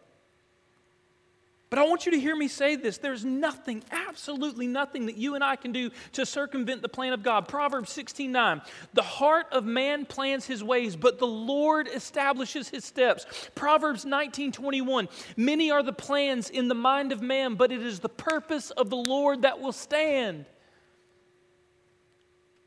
But 1.71 1.79
I 1.79 1.83
want 1.83 2.05
you 2.05 2.11
to 2.11 2.19
hear 2.19 2.35
me 2.35 2.49
say 2.49 2.75
this. 2.75 2.97
There's 2.97 3.23
nothing, 3.23 3.81
absolutely 3.91 4.67
nothing 4.67 5.05
that 5.05 5.15
you 5.15 5.35
and 5.35 5.43
I 5.43 5.55
can 5.55 5.71
do 5.71 5.89
to 6.11 6.25
circumvent 6.25 6.81
the 6.81 6.89
plan 6.89 7.13
of 7.13 7.23
God. 7.23 7.47
Proverbs 7.47 7.89
16 7.93 8.29
9. 8.29 8.61
The 8.93 9.01
heart 9.01 9.47
of 9.53 9.63
man 9.63 10.05
plans 10.05 10.45
his 10.45 10.61
ways, 10.61 10.97
but 10.97 11.17
the 11.17 11.27
Lord 11.27 11.87
establishes 11.87 12.67
his 12.67 12.83
steps. 12.83 13.25
Proverbs 13.55 14.03
19 14.03 14.51
21. 14.51 15.07
Many 15.37 15.71
are 15.71 15.81
the 15.81 15.93
plans 15.93 16.49
in 16.49 16.67
the 16.67 16.75
mind 16.75 17.13
of 17.13 17.21
man, 17.21 17.55
but 17.55 17.71
it 17.71 17.81
is 17.81 18.01
the 18.01 18.09
purpose 18.09 18.71
of 18.71 18.89
the 18.89 18.97
Lord 18.97 19.43
that 19.43 19.61
will 19.61 19.71
stand. 19.71 20.43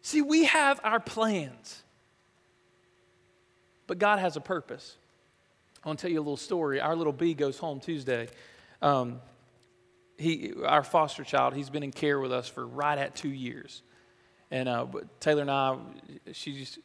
See, 0.00 0.22
we 0.22 0.44
have 0.44 0.80
our 0.82 0.98
plans, 0.98 1.82
but 3.86 3.98
God 3.98 4.18
has 4.18 4.38
a 4.38 4.40
purpose. 4.40 4.96
I 5.84 5.88
want 5.88 5.98
to 5.98 6.06
tell 6.06 6.10
you 6.10 6.20
a 6.20 6.22
little 6.22 6.38
story. 6.38 6.80
Our 6.80 6.96
little 6.96 7.12
B 7.12 7.34
goes 7.34 7.58
home 7.58 7.80
Tuesday. 7.80 8.28
Um, 8.84 9.22
he, 10.18 10.52
our 10.62 10.82
foster 10.82 11.24
child, 11.24 11.54
he's 11.54 11.70
been 11.70 11.82
in 11.82 11.90
care 11.90 12.20
with 12.20 12.32
us 12.32 12.48
for 12.48 12.66
right 12.66 12.98
at 12.98 13.16
two 13.16 13.30
years. 13.30 13.82
And 14.50 14.68
uh, 14.68 14.86
Taylor 15.20 15.40
and 15.40 15.50
I, 15.50 15.78
she's, 16.32 16.78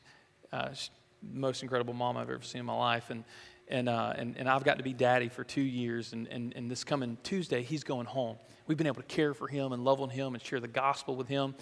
uh, 0.53 0.69
the 0.69 1.39
most 1.39 1.61
incredible 1.61 1.93
mom 1.93 2.15
I've 2.15 2.29
ever 2.29 2.41
seen 2.41 2.61
in 2.61 2.65
my 2.65 2.73
life. 2.73 3.09
And, 3.09 3.25
and, 3.67 3.89
uh, 3.89 4.13
and, 4.15 4.37
and 4.37 4.47
I've 4.49 4.63
got 4.63 4.77
to 4.77 4.83
be 4.83 4.93
daddy 4.93 5.27
for 5.27 5.43
two 5.43 5.61
years. 5.61 6.13
And, 6.13 6.25
and, 6.29 6.53
and 6.55 6.71
this 6.71 6.85
coming 6.85 7.17
Tuesday, 7.21 7.63
he's 7.63 7.83
going 7.83 8.05
home. 8.05 8.37
We've 8.65 8.77
been 8.77 8.87
able 8.87 9.01
to 9.01 9.07
care 9.07 9.33
for 9.33 9.49
him 9.49 9.73
and 9.73 9.83
love 9.83 9.99
on 9.99 10.09
him 10.09 10.35
and 10.35 10.41
share 10.41 10.61
the 10.61 10.69
gospel 10.69 11.17
with 11.17 11.27
him. 11.27 11.53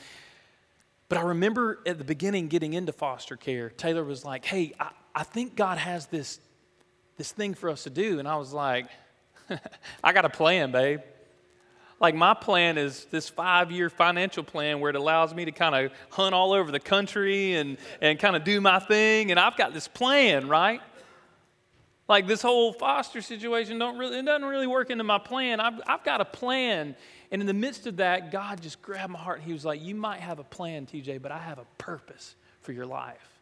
But 1.09 1.17
I 1.17 1.21
remember 1.21 1.79
at 1.87 1.97
the 1.97 2.03
beginning 2.03 2.47
getting 2.47 2.73
into 2.73 2.91
foster 2.91 3.37
care, 3.37 3.71
Taylor 3.71 4.03
was 4.03 4.23
like, 4.23 4.45
hey, 4.45 4.73
I, 4.79 4.91
I 5.15 5.23
think 5.23 5.55
God 5.55 5.79
has 5.79 6.05
this, 6.05 6.39
this 7.17 7.31
thing 7.31 7.55
for 7.55 7.71
us 7.71 7.85
to 7.85 7.89
do. 7.89 8.19
And 8.19 8.27
I 8.27 8.35
was 8.35 8.53
like, 8.53 8.85
I 10.03 10.13
got 10.13 10.25
a 10.25 10.29
plan, 10.29 10.71
babe. 10.71 11.01
Like, 11.99 12.13
my 12.13 12.33
plan 12.35 12.77
is 12.77 13.05
this 13.05 13.27
five 13.27 13.71
year 13.71 13.89
financial 13.89 14.43
plan 14.43 14.79
where 14.79 14.91
it 14.91 14.95
allows 14.95 15.33
me 15.33 15.45
to 15.45 15.51
kind 15.51 15.73
of 15.73 15.91
hunt 16.11 16.35
all 16.35 16.53
over 16.53 16.71
the 16.71 16.79
country 16.79 17.55
and, 17.55 17.77
and 18.01 18.19
kind 18.19 18.35
of 18.35 18.43
do 18.43 18.61
my 18.61 18.79
thing. 18.79 19.31
And 19.31 19.39
I've 19.39 19.57
got 19.57 19.73
this 19.73 19.87
plan, 19.87 20.47
right? 20.47 20.81
Like, 22.07 22.27
this 22.27 22.41
whole 22.41 22.71
foster 22.71 23.21
situation 23.21 23.79
don't 23.79 23.97
really, 23.97 24.19
it 24.19 24.25
doesn't 24.25 24.47
really 24.47 24.67
work 24.67 24.91
into 24.91 25.03
my 25.03 25.17
plan. 25.17 25.59
I've, 25.59 25.81
I've 25.87 26.03
got 26.03 26.21
a 26.21 26.25
plan. 26.25 26.95
And 27.31 27.41
in 27.41 27.47
the 27.47 27.53
midst 27.53 27.87
of 27.87 27.97
that, 27.97 28.31
God 28.31 28.61
just 28.61 28.81
grabbed 28.81 29.11
my 29.11 29.19
heart. 29.19 29.41
He 29.41 29.51
was 29.51 29.65
like, 29.65 29.81
You 29.81 29.95
might 29.95 30.19
have 30.19 30.39
a 30.39 30.43
plan, 30.43 30.85
TJ, 30.85 31.21
but 31.21 31.31
I 31.31 31.39
have 31.39 31.57
a 31.57 31.65
purpose 31.77 32.35
for 32.61 32.71
your 32.71 32.85
life. 32.85 33.36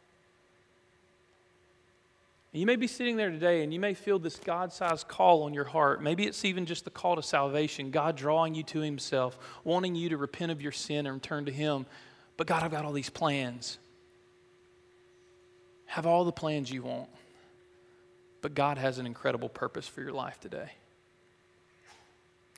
And 2.56 2.60
you 2.62 2.66
may 2.66 2.76
be 2.76 2.86
sitting 2.86 3.18
there 3.18 3.30
today 3.30 3.62
and 3.62 3.74
you 3.74 3.78
may 3.78 3.92
feel 3.92 4.18
this 4.18 4.36
God 4.36 4.72
sized 4.72 5.08
call 5.08 5.42
on 5.42 5.52
your 5.52 5.64
heart. 5.64 6.02
Maybe 6.02 6.24
it's 6.24 6.42
even 6.42 6.64
just 6.64 6.86
the 6.86 6.90
call 6.90 7.16
to 7.16 7.22
salvation, 7.22 7.90
God 7.90 8.16
drawing 8.16 8.54
you 8.54 8.62
to 8.62 8.80
Himself, 8.80 9.38
wanting 9.62 9.94
you 9.94 10.08
to 10.08 10.16
repent 10.16 10.50
of 10.50 10.62
your 10.62 10.72
sin 10.72 11.06
and 11.06 11.22
turn 11.22 11.44
to 11.44 11.52
Him. 11.52 11.84
But 12.38 12.46
God, 12.46 12.62
I've 12.62 12.70
got 12.70 12.86
all 12.86 12.94
these 12.94 13.10
plans. 13.10 13.76
Have 15.84 16.06
all 16.06 16.24
the 16.24 16.32
plans 16.32 16.70
you 16.72 16.82
want. 16.82 17.10
But 18.40 18.54
God 18.54 18.78
has 18.78 18.96
an 18.96 19.04
incredible 19.04 19.50
purpose 19.50 19.86
for 19.86 20.00
your 20.00 20.12
life 20.14 20.40
today. 20.40 20.70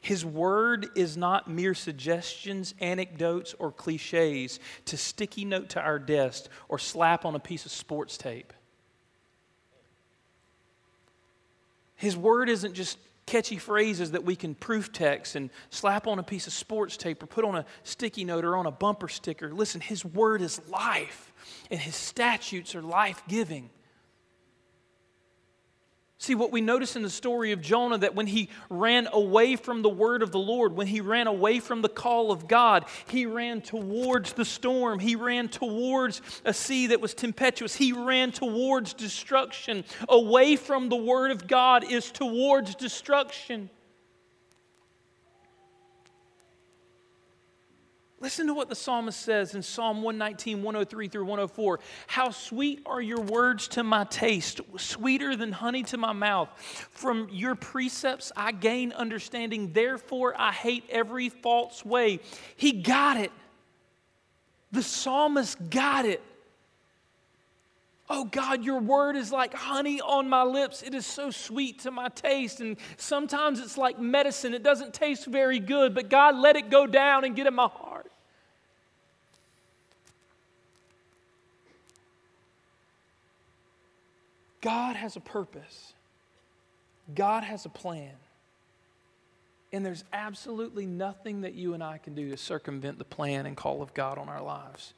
His 0.01 0.25
word 0.25 0.91
is 0.95 1.17
not 1.17 1.51
mere 1.51 1.75
suggestions, 1.75 2.73
anecdotes, 2.79 3.53
or 3.59 3.73
cliches 3.73 4.61
to 4.85 4.97
sticky 4.97 5.45
note 5.45 5.71
to 5.71 5.81
our 5.81 5.99
desk 5.99 6.45
or 6.69 6.79
slap 6.79 7.25
on 7.25 7.35
a 7.35 7.41
piece 7.41 7.67
of 7.67 7.73
sports 7.73 8.17
tape. 8.17 8.53
His 11.99 12.17
word 12.17 12.49
isn't 12.49 12.75
just 12.75 12.97
catchy 13.27 13.59
phrases 13.59 14.13
that 14.13 14.25
we 14.25 14.37
can 14.37 14.55
proof 14.55 14.93
text 14.93 15.35
and 15.35 15.51
slap 15.69 16.07
on 16.07 16.19
a 16.19 16.23
piece 16.23 16.47
of 16.47 16.53
sports 16.53 16.97
tape 16.97 17.23
or 17.23 17.27
put 17.27 17.45
on 17.45 17.57
a 17.57 17.65
sticky 17.83 18.25
note 18.25 18.45
or 18.45 18.57
on 18.57 18.67
a 18.67 18.71
bumper 18.71 19.09
sticker. 19.09 19.53
Listen, 19.53 19.81
His 19.81 20.05
word 20.05 20.41
is 20.41 20.61
life, 20.69 21.33
and 21.71 21.79
His 21.79 21.97
statutes 21.97 22.75
are 22.77 22.83
life 22.83 23.23
giving. 23.29 23.69
See, 26.21 26.35
what 26.35 26.51
we 26.51 26.61
notice 26.61 26.97
in 26.97 27.03
the 27.03 27.11
story 27.11 27.53
of 27.53 27.61
Jonah 27.61 27.99
that 27.99 28.17
when 28.17 28.27
he 28.27 28.49
ran 28.69 29.09
away 29.13 29.55
from 29.55 29.83
the 29.83 29.89
word 29.89 30.21
of 30.21 30.33
the 30.33 30.39
Lord, 30.39 30.73
when 30.73 30.89
he 30.89 31.01
ran 31.01 31.29
away 31.29 31.61
from 31.61 31.81
the 31.81 31.89
call 31.89 32.33
of 32.33 32.49
God, 32.49 32.87
he 33.09 33.25
ran 33.25 33.61
towards 33.61 34.33
the 34.33 34.45
storm. 34.45 34.99
He 34.99 35.15
ran 35.15 35.49
towards 35.49 36.21
a 36.45 36.53
sea 36.53 36.89
that 36.89 37.01
was 37.01 37.15
tempestuous. 37.15 37.77
He 37.77 37.93
ran 37.93 38.33
towards 38.33 38.95
destruction. 38.95 39.85
Away 40.09 40.57
from 40.57 40.89
the 40.89 40.97
word 40.97 41.31
of 41.31 41.47
God 41.47 41.89
is 41.89 42.11
towards 42.11 42.75
destruction. 42.75 43.71
Listen 48.21 48.49
to 48.49 48.55
what 48.55 48.69
the 48.69 48.75
psalmist 48.75 49.21
says 49.21 49.55
in 49.55 49.63
Psalm 49.63 50.03
119, 50.03 50.63
103 50.63 51.09
through 51.09 51.25
104. 51.25 51.79
How 52.09 52.31
sweet 52.31 52.83
are 52.85 53.01
your 53.01 53.21
words 53.21 53.69
to 53.69 53.85
my 53.85 54.05
taste, 54.05 54.61
sweeter 54.77 55.37
than 55.37 55.53
honey 55.53 55.85
to 55.85 55.97
my 55.97 56.13
mouth. 56.13 56.49
From 56.91 57.29
your 57.31 57.55
precepts 57.55 58.33
I 58.37 58.51
gain 58.51 58.93
understanding, 58.93 59.73
therefore 59.73 60.35
I 60.37 60.51
hate 60.51 60.85
every 60.91 61.29
false 61.29 61.85
way. 61.85 62.19
He 62.57 62.73
got 62.73 63.19
it. 63.19 63.31
The 64.73 64.83
psalmist 64.83 65.71
got 65.71 66.05
it. 66.05 66.21
Oh 68.11 68.25
God, 68.25 68.65
your 68.65 68.81
word 68.81 69.17
is 69.17 69.31
like 69.31 69.53
honey 69.55 70.01
on 70.01 70.29
my 70.29 70.43
lips. 70.43 70.83
It 70.83 70.95
is 70.95 71.05
so 71.05 71.31
sweet 71.31 71.81
to 71.81 71.91
my 71.91 72.09
taste. 72.09 72.61
And 72.61 72.79
sometimes 72.97 73.61
it's 73.61 73.77
like 73.77 74.01
medicine. 74.01 74.55
It 74.55 74.63
doesn't 74.63 74.95
taste 74.95 75.27
very 75.27 75.59
good, 75.59 75.95
but 75.95 76.09
God, 76.09 76.35
let 76.37 76.57
it 76.57 76.71
go 76.71 76.87
down 76.87 77.25
and 77.25 77.37
get 77.37 77.47
in 77.47 77.55
my 77.55 77.69
heart. 77.69 77.98
God 84.61 84.97
has 84.97 85.17
a 85.17 85.21
purpose, 85.21 85.93
God 87.15 87.45
has 87.45 87.65
a 87.65 87.71
plan. 87.71 88.13
And 89.71 89.85
there's 89.85 90.05
absolutely 90.15 90.87
nothing 90.87 91.43
that 91.43 91.53
you 91.53 91.75
and 91.75 91.83
I 91.83 91.99
can 91.99 92.15
do 92.15 92.31
to 92.31 92.39
circumvent 92.39 92.97
the 92.97 93.05
plan 93.05 93.45
and 93.45 93.55
call 93.55 93.83
of 93.83 93.93
God 93.93 94.17
on 94.17 94.27
our 94.27 94.43
lives. 94.43 94.95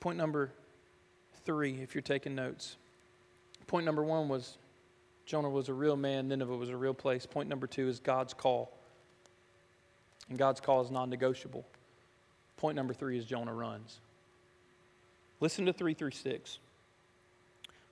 Point 0.00 0.18
number 0.18 0.50
three, 1.44 1.80
if 1.82 1.94
you're 1.94 2.02
taking 2.02 2.34
notes. 2.34 2.76
Point 3.68 3.86
number 3.86 4.02
one 4.02 4.28
was 4.28 4.58
Jonah 5.26 5.50
was 5.50 5.68
a 5.68 5.74
real 5.74 5.96
man, 5.96 6.26
Nineveh 6.26 6.56
was 6.56 6.70
a 6.70 6.76
real 6.76 6.94
place. 6.94 7.26
Point 7.26 7.48
number 7.48 7.68
two 7.68 7.86
is 7.86 8.00
God's 8.00 8.34
call. 8.34 8.72
And 10.28 10.38
God's 10.38 10.60
call 10.60 10.80
is 10.80 10.90
non 10.90 11.10
negotiable. 11.10 11.64
Point 12.56 12.76
number 12.76 12.92
three 12.94 13.18
is 13.18 13.24
Jonah 13.24 13.54
runs. 13.54 14.00
Listen 15.40 15.66
to 15.66 15.72
336. 15.72 16.58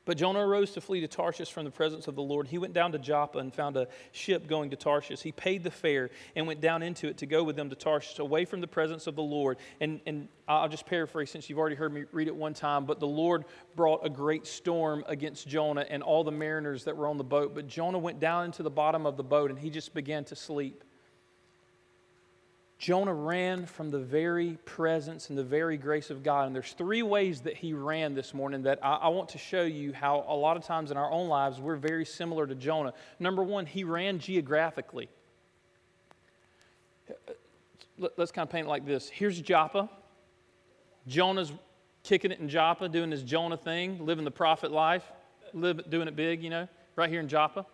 But 0.09 0.17
Jonah 0.17 0.39
arose 0.39 0.71
to 0.73 0.81
flee 0.81 1.03
to 1.03 1.07
Tarshish 1.07 1.53
from 1.53 1.67
the 1.67 1.71
presence 1.71 2.09
of 2.09 2.15
the 2.15 2.23
Lord. 2.23 2.49
He 2.49 2.57
went 2.57 2.73
down 2.73 2.93
to 2.93 2.99
Joppa 2.99 3.41
and 3.41 3.53
found 3.53 3.77
a 3.77 3.89
ship 4.13 4.47
going 4.47 4.71
to 4.71 4.77
Tarshish. 4.77 5.21
He 5.21 5.33
paid 5.33 5.63
the 5.63 5.71
fare 5.71 6.09
and 6.35 6.47
went 6.47 6.63
down 6.63 6.83
into 6.83 7.09
it 7.09 7.19
to 7.19 7.27
go 7.27 7.45
with 7.45 7.57
them 7.57 7.69
to 7.69 7.77
Tarshish, 7.77 8.19
away 8.19 8.47
from 8.47 8.63
the 8.63 8.67
presence 8.67 9.07
of 9.07 9.17
the 9.17 9.23
Lord. 9.23 9.59
And, 9.83 10.01
and 10.07 10.29
I'll 10.49 10.71
just 10.71 10.87
paraphrase 10.87 11.31
since 11.31 11.51
you've 11.51 11.59
already 11.59 11.77
heard 11.77 11.93
me 11.93 12.05
read 12.11 12.27
it 12.27 12.35
one 12.35 12.55
time. 12.55 12.87
But 12.87 13.01
the 13.01 13.07
Lord 13.07 13.45
brought 13.77 14.01
a 14.03 14.09
great 14.09 14.47
storm 14.47 15.05
against 15.07 15.47
Jonah 15.47 15.85
and 15.91 16.03
all 16.03 16.25
the 16.25 16.33
mariners 16.33 16.85
that 16.85 16.97
were 16.97 17.07
on 17.07 17.19
the 17.19 17.25
boat. 17.25 17.55
But 17.55 17.67
Jonah 17.67 17.99
went 17.99 18.19
down 18.19 18.47
into 18.47 18.63
the 18.63 18.71
bottom 18.71 19.05
of 19.05 19.19
the 19.19 19.25
boat 19.25 19.51
and 19.51 19.59
he 19.59 19.69
just 19.69 19.93
began 19.93 20.25
to 20.25 20.35
sleep. 20.35 20.85
Jonah 22.79 23.13
ran 23.13 23.67
from 23.67 23.91
the 23.91 23.99
very 23.99 24.57
presence 24.65 25.31
and 25.31 25.39
the 25.39 25.43
very 25.43 25.77
grace 25.77 26.11
of 26.11 26.23
God. 26.23 26.47
And 26.47 26.55
there's 26.55 26.75
three 26.75 27.03
ways 27.03 27.41
that 27.41 27.57
he 27.57 27.73
ran 27.73 28.15
this 28.15 28.33
morning 28.33 28.63
that 28.63 28.79
I, 28.85 28.95
I, 28.95 29.09
want 29.09 29.31
to 29.31 29.39
show 29.39 29.65
you 29.65 29.93
how 29.93 30.25
a 30.29 30.35
lot 30.35 30.57
of 30.57 30.65
times 30.65 30.93
in 30.93 30.97
our 30.97 31.11
own 31.11 31.29
lives 31.29 31.59
we're 31.59 31.75
very 31.75 32.05
similar 32.05 32.47
to 32.47 32.55
Jonah. 32.55 32.95
Number 33.19 33.43
one, 33.43 33.67
he 33.67 33.83
ran 33.83 34.21
geographically. 34.21 35.09
Let's 38.17 38.31
kind 38.31 38.47
of 38.47 38.53
paint 38.53 38.69
it 38.69 38.71
like 38.71 38.87
this. 38.87 39.09
Here's 39.09 39.41
Joppa. 39.41 39.91
Jonah's 41.09 41.53
kicking 42.05 42.31
it 42.31 42.39
in 42.39 42.49
Joppa, 42.49 42.89
doing 42.89 43.11
his 43.11 43.25
Jonah 43.25 43.57
thing, 43.57 44.07
living 44.07 44.25
the 44.25 44.31
prophet 44.31 44.71
life, 44.71 45.03
live, 45.53 45.91
doing 45.91 46.07
it 46.07 46.15
big, 46.15 46.45
you 46.45 46.51
know, 46.51 46.69
right 46.95 47.11
here 47.11 47.19
in 47.19 47.27
Joppa. 47.27 47.67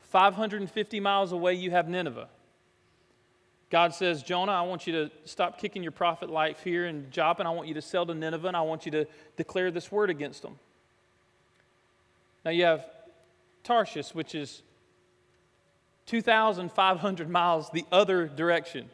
550 0.00 1.00
miles 1.00 1.32
away, 1.32 1.52
you 1.52 1.70
have 1.72 1.88
Nineveh. 1.88 2.28
God 3.70 3.94
says, 3.94 4.22
Jonah, 4.22 4.52
I 4.52 4.62
want 4.62 4.86
you 4.86 4.92
to 4.94 5.10
stop 5.24 5.60
kicking 5.60 5.82
your 5.82 5.92
prophet 5.92 6.30
life 6.30 6.62
here 6.62 6.86
in 6.86 7.10
Joppa, 7.10 7.40
and 7.40 7.48
I 7.48 7.50
want 7.50 7.68
you 7.68 7.74
to 7.74 7.82
sail 7.82 8.06
to 8.06 8.14
Nineveh, 8.14 8.48
and 8.48 8.56
I 8.56 8.62
want 8.62 8.86
you 8.86 8.92
to 8.92 9.06
declare 9.36 9.70
this 9.70 9.92
word 9.92 10.08
against 10.08 10.42
them. 10.42 10.58
Now 12.44 12.50
you 12.50 12.64
have 12.64 12.86
Tarshish, 13.64 14.14
which 14.14 14.34
is 14.34 14.62
2,500 16.06 17.28
miles 17.28 17.68
the 17.70 17.84
other 17.92 18.26
direction. 18.26 18.88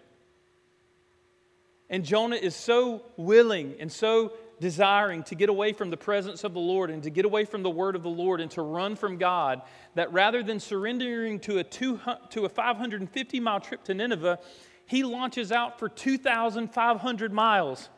And 1.88 2.04
Jonah 2.04 2.37
is 2.37 2.57
so 2.57 3.02
willing 3.16 3.76
and 3.78 3.93
so 3.93 4.33
desiring 4.61 5.23
to 5.25 5.35
get 5.35 5.49
away 5.49 5.73
from 5.73 5.91
the 5.91 5.97
presence 5.97 6.45
of 6.45 6.55
the 6.55 6.61
Lord 6.61 6.91
and 6.91 7.03
to 7.03 7.11
get 7.11 7.25
away 7.25 7.45
from 7.45 7.63
the 7.63 7.71
word 7.71 7.97
of 7.97 8.03
the 8.03 8.09
Lord 8.09 8.41
and 8.41 8.51
to 8.53 8.63
run 8.63 8.97
from 8.97 9.17
God 9.17 9.63
that 9.95 10.13
rather 10.13 10.43
than 10.43 10.61
surrendering 10.61 11.41
to 11.41 11.59
a, 11.59 11.65
two, 11.65 12.01
to 12.31 12.45
a 12.45 12.49
550 12.49 13.41
mile 13.41 13.61
trip 13.61 13.85
to 13.85 13.95
Nineveh, 13.95 14.39
he 14.87 15.03
launches 15.03 15.53
out 15.53 15.79
for 15.79 15.89
2,500 15.89 17.33
miles. 17.33 17.89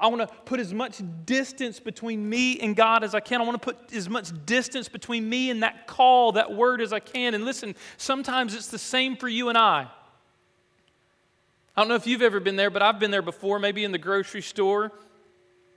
I 0.00 0.06
want 0.08 0.28
to 0.28 0.34
put 0.44 0.60
as 0.60 0.72
much 0.72 1.02
distance 1.24 1.80
between 1.80 2.28
me 2.28 2.60
and 2.60 2.76
God 2.76 3.02
as 3.02 3.14
I 3.14 3.20
can. 3.20 3.40
I 3.40 3.44
want 3.44 3.60
to 3.60 3.72
put 3.72 3.92
as 3.92 4.08
much 4.08 4.30
distance 4.46 4.88
between 4.88 5.28
me 5.28 5.50
and 5.50 5.62
that 5.62 5.86
call, 5.86 6.32
that 6.32 6.54
word 6.54 6.80
as 6.80 6.92
I 6.92 7.00
can. 7.00 7.34
And 7.34 7.44
listen, 7.44 7.74
sometimes 7.96 8.54
it's 8.54 8.68
the 8.68 8.78
same 8.78 9.16
for 9.16 9.28
you 9.28 9.48
and 9.48 9.58
I. 9.58 9.88
I 11.78 11.80
don't 11.82 11.90
know 11.90 11.94
if 11.94 12.08
you've 12.08 12.22
ever 12.22 12.40
been 12.40 12.56
there, 12.56 12.70
but 12.70 12.82
I've 12.82 12.98
been 12.98 13.12
there 13.12 13.22
before, 13.22 13.60
maybe 13.60 13.84
in 13.84 13.92
the 13.92 13.98
grocery 13.98 14.42
store, 14.42 14.90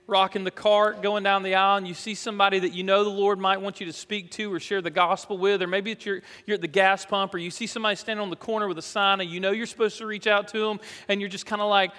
rocking 0.08 0.42
the 0.42 0.50
cart, 0.50 1.00
going 1.00 1.22
down 1.22 1.44
the 1.44 1.54
aisle, 1.54 1.76
and 1.76 1.86
you 1.86 1.94
see 1.94 2.16
somebody 2.16 2.58
that 2.58 2.72
you 2.72 2.82
know 2.82 3.04
the 3.04 3.08
Lord 3.10 3.38
might 3.38 3.60
want 3.60 3.78
you 3.78 3.86
to 3.86 3.92
speak 3.92 4.32
to 4.32 4.52
or 4.52 4.58
share 4.58 4.82
the 4.82 4.90
gospel 4.90 5.38
with, 5.38 5.62
or 5.62 5.68
maybe 5.68 5.92
it's 5.92 6.04
your, 6.04 6.20
you're 6.44 6.56
at 6.56 6.60
the 6.60 6.66
gas 6.66 7.06
pump, 7.06 7.32
or 7.36 7.38
you 7.38 7.52
see 7.52 7.68
somebody 7.68 7.94
standing 7.94 8.20
on 8.20 8.30
the 8.30 8.36
corner 8.36 8.66
with 8.66 8.78
a 8.78 8.82
sign, 8.82 9.20
and 9.20 9.30
you 9.30 9.38
know 9.38 9.52
you're 9.52 9.64
supposed 9.64 9.96
to 9.98 10.06
reach 10.06 10.26
out 10.26 10.48
to 10.48 10.58
them, 10.58 10.80
and 11.06 11.20
you're 11.20 11.30
just 11.30 11.46
kind 11.46 11.62
of 11.62 11.70
like, 11.70 11.92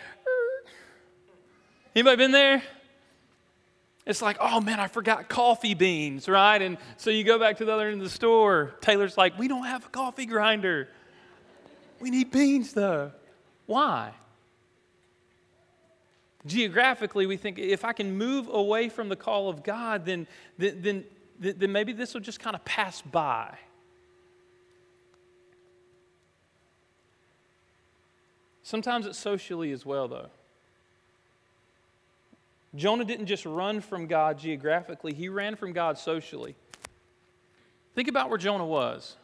Anybody 1.95 2.17
been 2.17 2.31
there? 2.33 2.61
It's 4.05 4.21
like, 4.21 4.35
oh 4.41 4.59
man, 4.59 4.81
I 4.81 4.89
forgot 4.89 5.29
coffee 5.29 5.75
beans, 5.75 6.27
right? 6.27 6.61
And 6.61 6.77
so 6.97 7.09
you 7.09 7.23
go 7.23 7.39
back 7.39 7.59
to 7.59 7.63
the 7.63 7.71
other 7.71 7.87
end 7.87 8.01
of 8.01 8.03
the 8.03 8.13
store. 8.13 8.75
Taylor's 8.81 9.17
like, 9.17 9.39
we 9.39 9.47
don't 9.47 9.63
have 9.63 9.85
a 9.85 9.89
coffee 9.89 10.25
grinder. 10.25 10.89
We 12.01 12.09
need 12.09 12.31
beans 12.31 12.73
though. 12.73 13.13
Why? 13.73 14.11
Geographically, 16.45 17.25
we 17.25 17.37
think 17.37 17.57
if 17.57 17.83
I 17.83 17.91
can 17.91 18.15
move 18.15 18.47
away 18.47 18.87
from 18.87 19.09
the 19.09 19.15
call 19.15 19.49
of 19.49 19.63
God, 19.63 20.05
then, 20.05 20.27
then, 20.59 20.79
then, 21.39 21.55
then 21.57 21.71
maybe 21.71 21.91
this 21.91 22.13
will 22.13 22.21
just 22.21 22.39
kind 22.39 22.55
of 22.55 22.63
pass 22.65 23.01
by. 23.01 23.57
Sometimes 28.61 29.07
it's 29.07 29.17
socially 29.17 29.71
as 29.71 29.87
well, 29.87 30.07
though. 30.07 30.29
Jonah 32.75 33.05
didn't 33.05 33.25
just 33.25 33.47
run 33.47 33.81
from 33.81 34.05
God 34.05 34.37
geographically, 34.37 35.15
he 35.15 35.29
ran 35.29 35.55
from 35.55 35.73
God 35.73 35.97
socially. 35.97 36.55
Think 37.95 38.07
about 38.07 38.29
where 38.29 38.37
Jonah 38.37 38.67
was. 38.67 39.17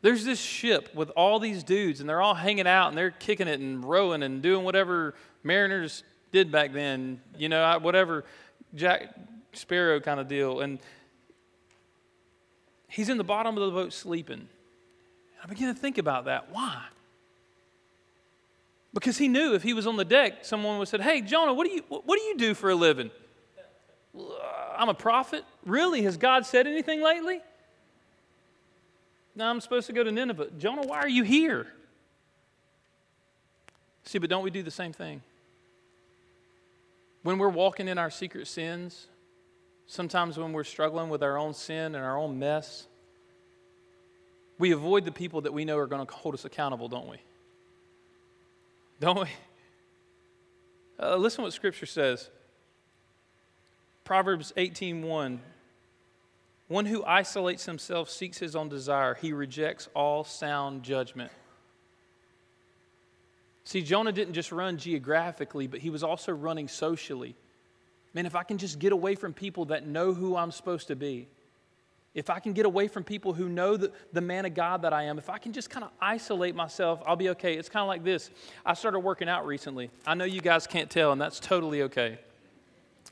There's 0.00 0.24
this 0.24 0.40
ship 0.40 0.94
with 0.94 1.10
all 1.10 1.38
these 1.40 1.64
dudes, 1.64 2.00
and 2.00 2.08
they're 2.08 2.22
all 2.22 2.34
hanging 2.34 2.66
out 2.66 2.88
and 2.88 2.96
they're 2.96 3.10
kicking 3.10 3.48
it 3.48 3.58
and 3.60 3.84
rowing 3.84 4.22
and 4.22 4.40
doing 4.40 4.64
whatever 4.64 5.14
mariners 5.42 6.04
did 6.30 6.52
back 6.52 6.72
then, 6.72 7.20
you 7.36 7.48
know, 7.48 7.78
whatever 7.80 8.24
Jack 8.74 9.14
Sparrow 9.52 9.98
kind 10.00 10.20
of 10.20 10.28
deal. 10.28 10.60
And 10.60 10.78
he's 12.88 13.08
in 13.08 13.16
the 13.16 13.24
bottom 13.24 13.56
of 13.56 13.64
the 13.64 13.70
boat 13.70 13.92
sleeping. 13.92 14.40
And 14.40 14.48
I 15.42 15.46
begin 15.46 15.74
to 15.74 15.80
think 15.80 15.98
about 15.98 16.26
that. 16.26 16.48
Why? 16.52 16.84
Because 18.94 19.18
he 19.18 19.28
knew 19.28 19.54
if 19.54 19.62
he 19.62 19.74
was 19.74 19.86
on 19.86 19.96
the 19.96 20.04
deck, 20.04 20.44
someone 20.44 20.78
would 20.78 20.88
said, 20.88 21.00
Hey, 21.00 21.20
Jonah, 21.20 21.52
what 21.52 21.66
do 21.66 21.72
you, 21.72 21.82
what 21.88 22.18
do, 22.18 22.22
you 22.22 22.36
do 22.36 22.54
for 22.54 22.70
a 22.70 22.74
living? 22.74 23.10
I'm 24.76 24.88
a 24.88 24.94
prophet. 24.94 25.44
Really? 25.66 26.02
Has 26.02 26.16
God 26.16 26.46
said 26.46 26.66
anything 26.66 27.02
lately? 27.02 27.40
No, 29.38 29.48
I'm 29.48 29.60
supposed 29.60 29.86
to 29.86 29.92
go 29.92 30.02
to 30.02 30.10
Nineveh. 30.10 30.48
Jonah, 30.58 30.82
why 30.82 30.98
are 30.98 31.08
you 31.08 31.22
here? 31.22 31.68
See, 34.02 34.18
but 34.18 34.28
don't 34.28 34.42
we 34.42 34.50
do 34.50 34.64
the 34.64 34.70
same 34.72 34.92
thing? 34.92 35.22
When 37.22 37.38
we're 37.38 37.48
walking 37.48 37.86
in 37.86 37.98
our 37.98 38.10
secret 38.10 38.48
sins, 38.48 39.06
sometimes 39.86 40.38
when 40.38 40.52
we're 40.52 40.64
struggling 40.64 41.08
with 41.08 41.22
our 41.22 41.38
own 41.38 41.54
sin 41.54 41.94
and 41.94 42.04
our 42.04 42.18
own 42.18 42.40
mess, 42.40 42.88
we 44.58 44.72
avoid 44.72 45.04
the 45.04 45.12
people 45.12 45.42
that 45.42 45.52
we 45.52 45.64
know 45.64 45.78
are 45.78 45.86
going 45.86 46.04
to 46.04 46.12
hold 46.12 46.34
us 46.34 46.44
accountable, 46.44 46.88
don't 46.88 47.08
we? 47.08 47.18
Don't 48.98 49.20
we? 49.20 49.28
Uh, 51.00 51.14
listen 51.14 51.44
what 51.44 51.52
Scripture 51.52 51.86
says. 51.86 52.28
Proverbs 54.02 54.52
18:1. 54.56 55.38
One 56.68 56.84
who 56.84 57.02
isolates 57.04 57.64
himself 57.64 58.10
seeks 58.10 58.38
his 58.38 58.54
own 58.54 58.68
desire. 58.68 59.14
He 59.14 59.32
rejects 59.32 59.88
all 59.94 60.22
sound 60.22 60.82
judgment. 60.82 61.32
See, 63.64 63.82
Jonah 63.82 64.12
didn't 64.12 64.34
just 64.34 64.52
run 64.52 64.78
geographically, 64.78 65.66
but 65.66 65.80
he 65.80 65.90
was 65.90 66.02
also 66.02 66.32
running 66.32 66.68
socially. 66.68 67.34
Man, 68.14 68.26
if 68.26 68.34
I 68.34 68.42
can 68.42 68.58
just 68.58 68.78
get 68.78 68.92
away 68.92 69.14
from 69.14 69.32
people 69.32 69.66
that 69.66 69.86
know 69.86 70.12
who 70.14 70.36
I'm 70.36 70.50
supposed 70.50 70.88
to 70.88 70.96
be, 70.96 71.28
if 72.14 72.30
I 72.30 72.40
can 72.40 72.52
get 72.52 72.66
away 72.66 72.88
from 72.88 73.04
people 73.04 73.32
who 73.32 73.48
know 73.48 73.76
the, 73.76 73.92
the 74.12 74.20
man 74.20 74.44
of 74.46 74.54
God 74.54 74.82
that 74.82 74.92
I 74.92 75.04
am, 75.04 75.18
if 75.18 75.30
I 75.30 75.38
can 75.38 75.52
just 75.52 75.70
kind 75.70 75.84
of 75.84 75.90
isolate 76.00 76.54
myself, 76.54 77.02
I'll 77.06 77.16
be 77.16 77.28
okay. 77.30 77.54
It's 77.54 77.68
kind 77.68 77.82
of 77.82 77.88
like 77.88 78.02
this. 78.02 78.30
I 78.64 78.74
started 78.74 79.00
working 79.00 79.28
out 79.28 79.46
recently. 79.46 79.90
I 80.06 80.14
know 80.14 80.24
you 80.24 80.40
guys 80.40 80.66
can't 80.66 80.90
tell, 80.90 81.12
and 81.12 81.20
that's 81.20 81.38
totally 81.38 81.82
okay. 81.82 82.18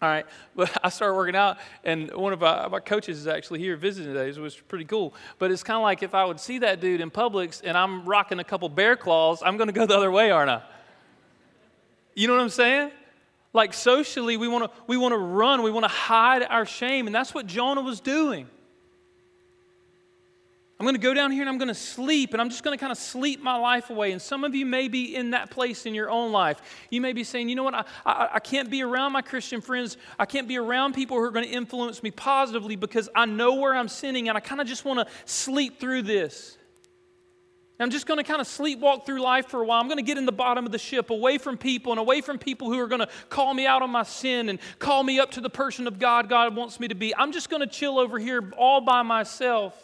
All 0.02 0.08
right, 0.08 0.26
but 0.54 0.76
I 0.84 0.90
started 0.90 1.14
working 1.14 1.36
out, 1.36 1.58
and 1.82 2.12
one 2.12 2.32
of 2.32 2.40
my, 2.40 2.68
my 2.68 2.80
coaches 2.80 3.18
is 3.18 3.26
actually 3.26 3.60
here 3.60 3.76
visiting 3.76 4.12
today, 4.12 4.30
so 4.32 4.40
it 4.40 4.42
was 4.42 4.56
pretty 4.56 4.84
cool. 4.84 5.14
But 5.38 5.50
it's 5.50 5.62
kind 5.62 5.76
of 5.76 5.82
like 5.82 6.02
if 6.02 6.14
I 6.14 6.24
would 6.24 6.38
see 6.38 6.58
that 6.58 6.80
dude 6.80 7.00
in 7.00 7.10
Publix 7.10 7.62
and 7.64 7.76
I'm 7.76 8.04
rocking 8.04 8.38
a 8.38 8.44
couple 8.44 8.68
bear 8.68 8.96
claws, 8.96 9.42
I'm 9.42 9.56
going 9.56 9.68
to 9.68 9.72
go 9.72 9.86
the 9.86 9.96
other 9.96 10.10
way, 10.10 10.30
aren't 10.30 10.50
I? 10.50 10.62
You 12.14 12.26
know 12.26 12.34
what 12.34 12.42
I'm 12.42 12.48
saying? 12.50 12.90
Like 13.52 13.72
socially, 13.72 14.36
we 14.36 14.48
want 14.48 14.64
to 14.64 14.82
we 14.86 14.98
want 14.98 15.12
to 15.12 15.18
run, 15.18 15.62
we 15.62 15.70
want 15.70 15.84
to 15.84 15.88
hide 15.88 16.42
our 16.42 16.66
shame, 16.66 17.06
and 17.06 17.14
that's 17.14 17.32
what 17.32 17.46
Jonah 17.46 17.80
was 17.80 18.00
doing. 18.00 18.48
I'm 20.78 20.84
going 20.84 20.94
to 20.94 21.00
go 21.00 21.14
down 21.14 21.32
here 21.32 21.40
and 21.40 21.48
I'm 21.48 21.56
going 21.56 21.68
to 21.68 21.74
sleep, 21.74 22.34
and 22.34 22.40
I'm 22.40 22.50
just 22.50 22.62
going 22.62 22.76
to 22.76 22.80
kind 22.80 22.92
of 22.92 22.98
sleep 22.98 23.42
my 23.42 23.56
life 23.56 23.88
away. 23.88 24.12
And 24.12 24.20
some 24.20 24.44
of 24.44 24.54
you 24.54 24.66
may 24.66 24.88
be 24.88 25.16
in 25.16 25.30
that 25.30 25.50
place 25.50 25.86
in 25.86 25.94
your 25.94 26.10
own 26.10 26.32
life. 26.32 26.60
You 26.90 27.00
may 27.00 27.14
be 27.14 27.24
saying, 27.24 27.48
you 27.48 27.54
know 27.54 27.62
what, 27.62 27.74
I, 27.74 27.84
I, 28.04 28.28
I 28.34 28.38
can't 28.40 28.68
be 28.68 28.82
around 28.82 29.12
my 29.12 29.22
Christian 29.22 29.62
friends. 29.62 29.96
I 30.18 30.26
can't 30.26 30.46
be 30.46 30.58
around 30.58 30.92
people 30.92 31.16
who 31.16 31.22
are 31.22 31.30
going 31.30 31.46
to 31.46 31.50
influence 31.50 32.02
me 32.02 32.10
positively 32.10 32.76
because 32.76 33.08
I 33.14 33.24
know 33.24 33.54
where 33.54 33.74
I'm 33.74 33.88
sinning, 33.88 34.28
and 34.28 34.36
I 34.36 34.40
kind 34.40 34.60
of 34.60 34.66
just 34.66 34.84
want 34.84 35.00
to 35.00 35.14
sleep 35.24 35.80
through 35.80 36.02
this. 36.02 36.58
I'm 37.80 37.90
just 37.90 38.06
going 38.06 38.18
to 38.18 38.24
kind 38.24 38.40
of 38.40 38.46
sleepwalk 38.46 39.04
through 39.04 39.20
life 39.20 39.48
for 39.48 39.62
a 39.62 39.66
while. 39.66 39.80
I'm 39.80 39.86
going 39.86 39.98
to 39.98 40.02
get 40.02 40.18
in 40.18 40.26
the 40.26 40.32
bottom 40.32 40.66
of 40.66 40.72
the 40.72 40.78
ship, 40.78 41.08
away 41.08 41.38
from 41.38 41.56
people 41.56 41.92
and 41.92 41.98
away 41.98 42.20
from 42.20 42.38
people 42.38 42.70
who 42.70 42.78
are 42.80 42.86
going 42.86 43.00
to 43.00 43.08
call 43.28 43.52
me 43.52 43.66
out 43.66 43.82
on 43.82 43.90
my 43.90 44.02
sin 44.02 44.48
and 44.50 44.58
call 44.78 45.02
me 45.02 45.20
up 45.20 45.30
to 45.32 45.40
the 45.40 45.50
person 45.50 45.86
of 45.86 45.98
God 45.98 46.28
God 46.28 46.54
wants 46.54 46.80
me 46.80 46.88
to 46.88 46.94
be. 46.94 47.14
I'm 47.14 47.32
just 47.32 47.50
going 47.50 47.60
to 47.60 47.66
chill 47.66 47.98
over 47.98 48.18
here 48.18 48.52
all 48.56 48.80
by 48.82 49.02
myself. 49.02 49.82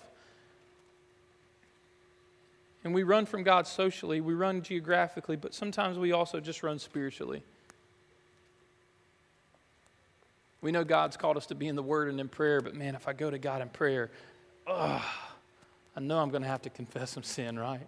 And 2.85 2.93
we 2.93 3.05
run 3.05 3.27
from 3.27 3.45
God 3.45 3.67
socially, 3.67 4.21
we 4.21 4.35
run 4.35 4.63
geographically, 4.63 5.37
but 5.37 5.55
sometimes 5.55 5.99
we 5.99 6.13
also 6.13 6.41
just 6.41 6.63
run 6.63 6.79
spiritually. 6.79 7.45
We 10.61 10.73
know 10.73 10.85
God's 10.85 11.17
called 11.17 11.37
us 11.37 11.47
to 11.47 11.55
be 11.55 11.69
in 11.69 11.77
the 11.77 11.83
Word 11.83 12.09
and 12.09 12.21
in 12.21 12.29
prayer, 12.29 12.61
but 12.61 12.75
man, 12.75 12.95
if 12.95 13.09
I 13.09 13.13
go 13.13 13.31
to 13.31 13.39
God 13.39 13.63
in 13.63 13.69
prayer, 13.69 14.11
ugh, 14.67 15.03
I 15.97 16.01
know 16.01 16.19
I'm 16.19 16.31
going 16.31 16.43
to 16.43 16.49
have 16.49 16.63
to 16.63 16.71
confess 16.71 17.11
some 17.11 17.23
sin, 17.23 17.59
right? 17.59 17.87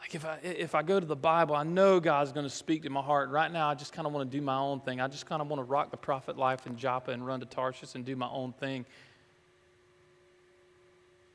Like 0.00 0.14
if 0.14 0.26
I, 0.26 0.38
if 0.42 0.74
I 0.74 0.82
go 0.82 1.00
to 1.00 1.06
the 1.06 1.16
Bible, 1.16 1.56
I 1.56 1.62
know 1.62 1.98
God's 1.98 2.30
going 2.30 2.44
to 2.44 2.50
speak 2.50 2.82
to 2.82 2.90
my 2.90 3.00
heart. 3.00 3.30
Right 3.30 3.50
now, 3.50 3.70
I 3.70 3.74
just 3.74 3.94
kind 3.94 4.06
of 4.06 4.12
want 4.12 4.30
to 4.30 4.36
do 4.36 4.42
my 4.42 4.58
own 4.58 4.80
thing. 4.80 5.00
I 5.00 5.08
just 5.08 5.24
kind 5.24 5.40
of 5.40 5.48
want 5.48 5.60
to 5.60 5.64
rock 5.64 5.90
the 5.90 5.96
prophet 5.96 6.36
life 6.36 6.66
in 6.66 6.76
Joppa 6.76 7.10
and 7.10 7.26
run 7.26 7.40
to 7.40 7.46
Tarshish 7.46 7.94
and 7.94 8.04
do 8.04 8.14
my 8.14 8.28
own 8.28 8.52
thing. 8.52 8.84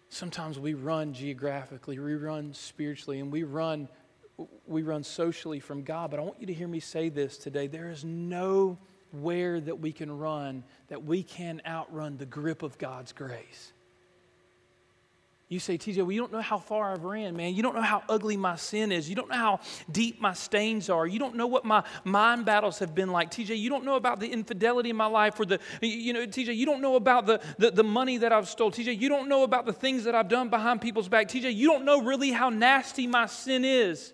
Sometimes 0.10 0.60
we 0.60 0.74
run 0.74 1.14
geographically, 1.14 2.00
we 2.00 2.16
run 2.16 2.54
spiritually, 2.54 3.20
and 3.20 3.32
we 3.32 3.44
run 3.44 3.88
we 4.66 4.84
run 4.84 5.04
socially 5.04 5.60
from 5.60 5.84
God. 5.84 6.12
But 6.12 6.20
I 6.20 6.24
want 6.24 6.40
you 6.40 6.48
to 6.48 6.54
hear 6.54 6.68
me 6.68 6.80
say 6.80 7.10
this 7.10 7.38
today. 7.38 7.68
There 7.68 7.90
is 7.90 8.06
nowhere 8.06 9.60
that 9.60 9.80
we 9.80 9.92
can 9.92 10.18
run 10.18 10.64
that 10.88 11.04
we 11.04 11.24
can 11.24 11.62
outrun 11.66 12.18
the 12.18 12.26
grip 12.26 12.64
of 12.64 12.78
God's 12.78 13.12
grace. 13.12 13.74
You 15.50 15.60
say, 15.60 15.80
TJ, 15.80 15.98
well, 15.98 16.12
you 16.12 16.20
don't 16.22 16.32
know 16.32 16.42
how 16.42 16.60
far 16.60 16.94
I've 16.94 17.04
ran, 17.04 17.36
man. 17.36 17.56
You 17.56 17.64
don't 17.64 17.74
know 17.74 17.82
how 17.82 18.04
ugly 18.08 18.38
my 18.38 18.56
sin 18.56 18.92
is. 18.92 19.10
You 19.10 19.16
don't 19.16 19.30
know 19.30 19.36
how 19.36 19.60
deep 19.92 20.22
my 20.22 20.34
stains 20.34 20.92
are. 20.92 21.08
You 21.08 21.18
don't 21.18 21.34
know 21.34 21.48
what 21.48 21.66
my 21.66 21.84
mind 22.04 22.46
battles 22.46 22.78
have 22.78 22.94
been 22.94 23.12
like. 23.12 23.32
TJ, 23.32 23.58
you 23.58 23.68
don't 23.68 23.84
know 23.84 23.96
about 23.96 24.20
the 24.20 24.28
infidelity 24.28 24.92
in 24.92 24.96
my 24.96 25.08
life 25.08 25.40
or 25.40 25.46
the, 25.46 25.60
you 25.82 26.14
know, 26.14 26.28
TJ, 26.28 26.56
you 26.56 26.68
don't 26.68 26.82
know 26.82 26.96
about 26.96 27.26
the, 27.26 27.42
the, 27.58 27.72
the 27.72 27.84
money 27.84 28.20
that 28.20 28.32
I've 28.32 28.48
stole. 28.48 28.72
TJ, 28.72 29.00
you 29.02 29.10
don't 29.10 29.28
know 29.28 29.42
about 29.42 29.66
the 29.66 29.74
things 29.74 30.04
that 30.04 30.14
I've 30.14 30.30
done 30.30 30.50
behind 30.50 30.82
people's 30.82 31.10
back. 31.10 31.28
TJ, 31.28 31.56
you 31.56 31.68
don't 31.68 31.84
know 31.84 32.04
really 32.04 32.30
how 32.30 32.50
nasty 32.50 33.08
my 33.08 33.26
sin 33.26 33.66
is. 33.66 34.14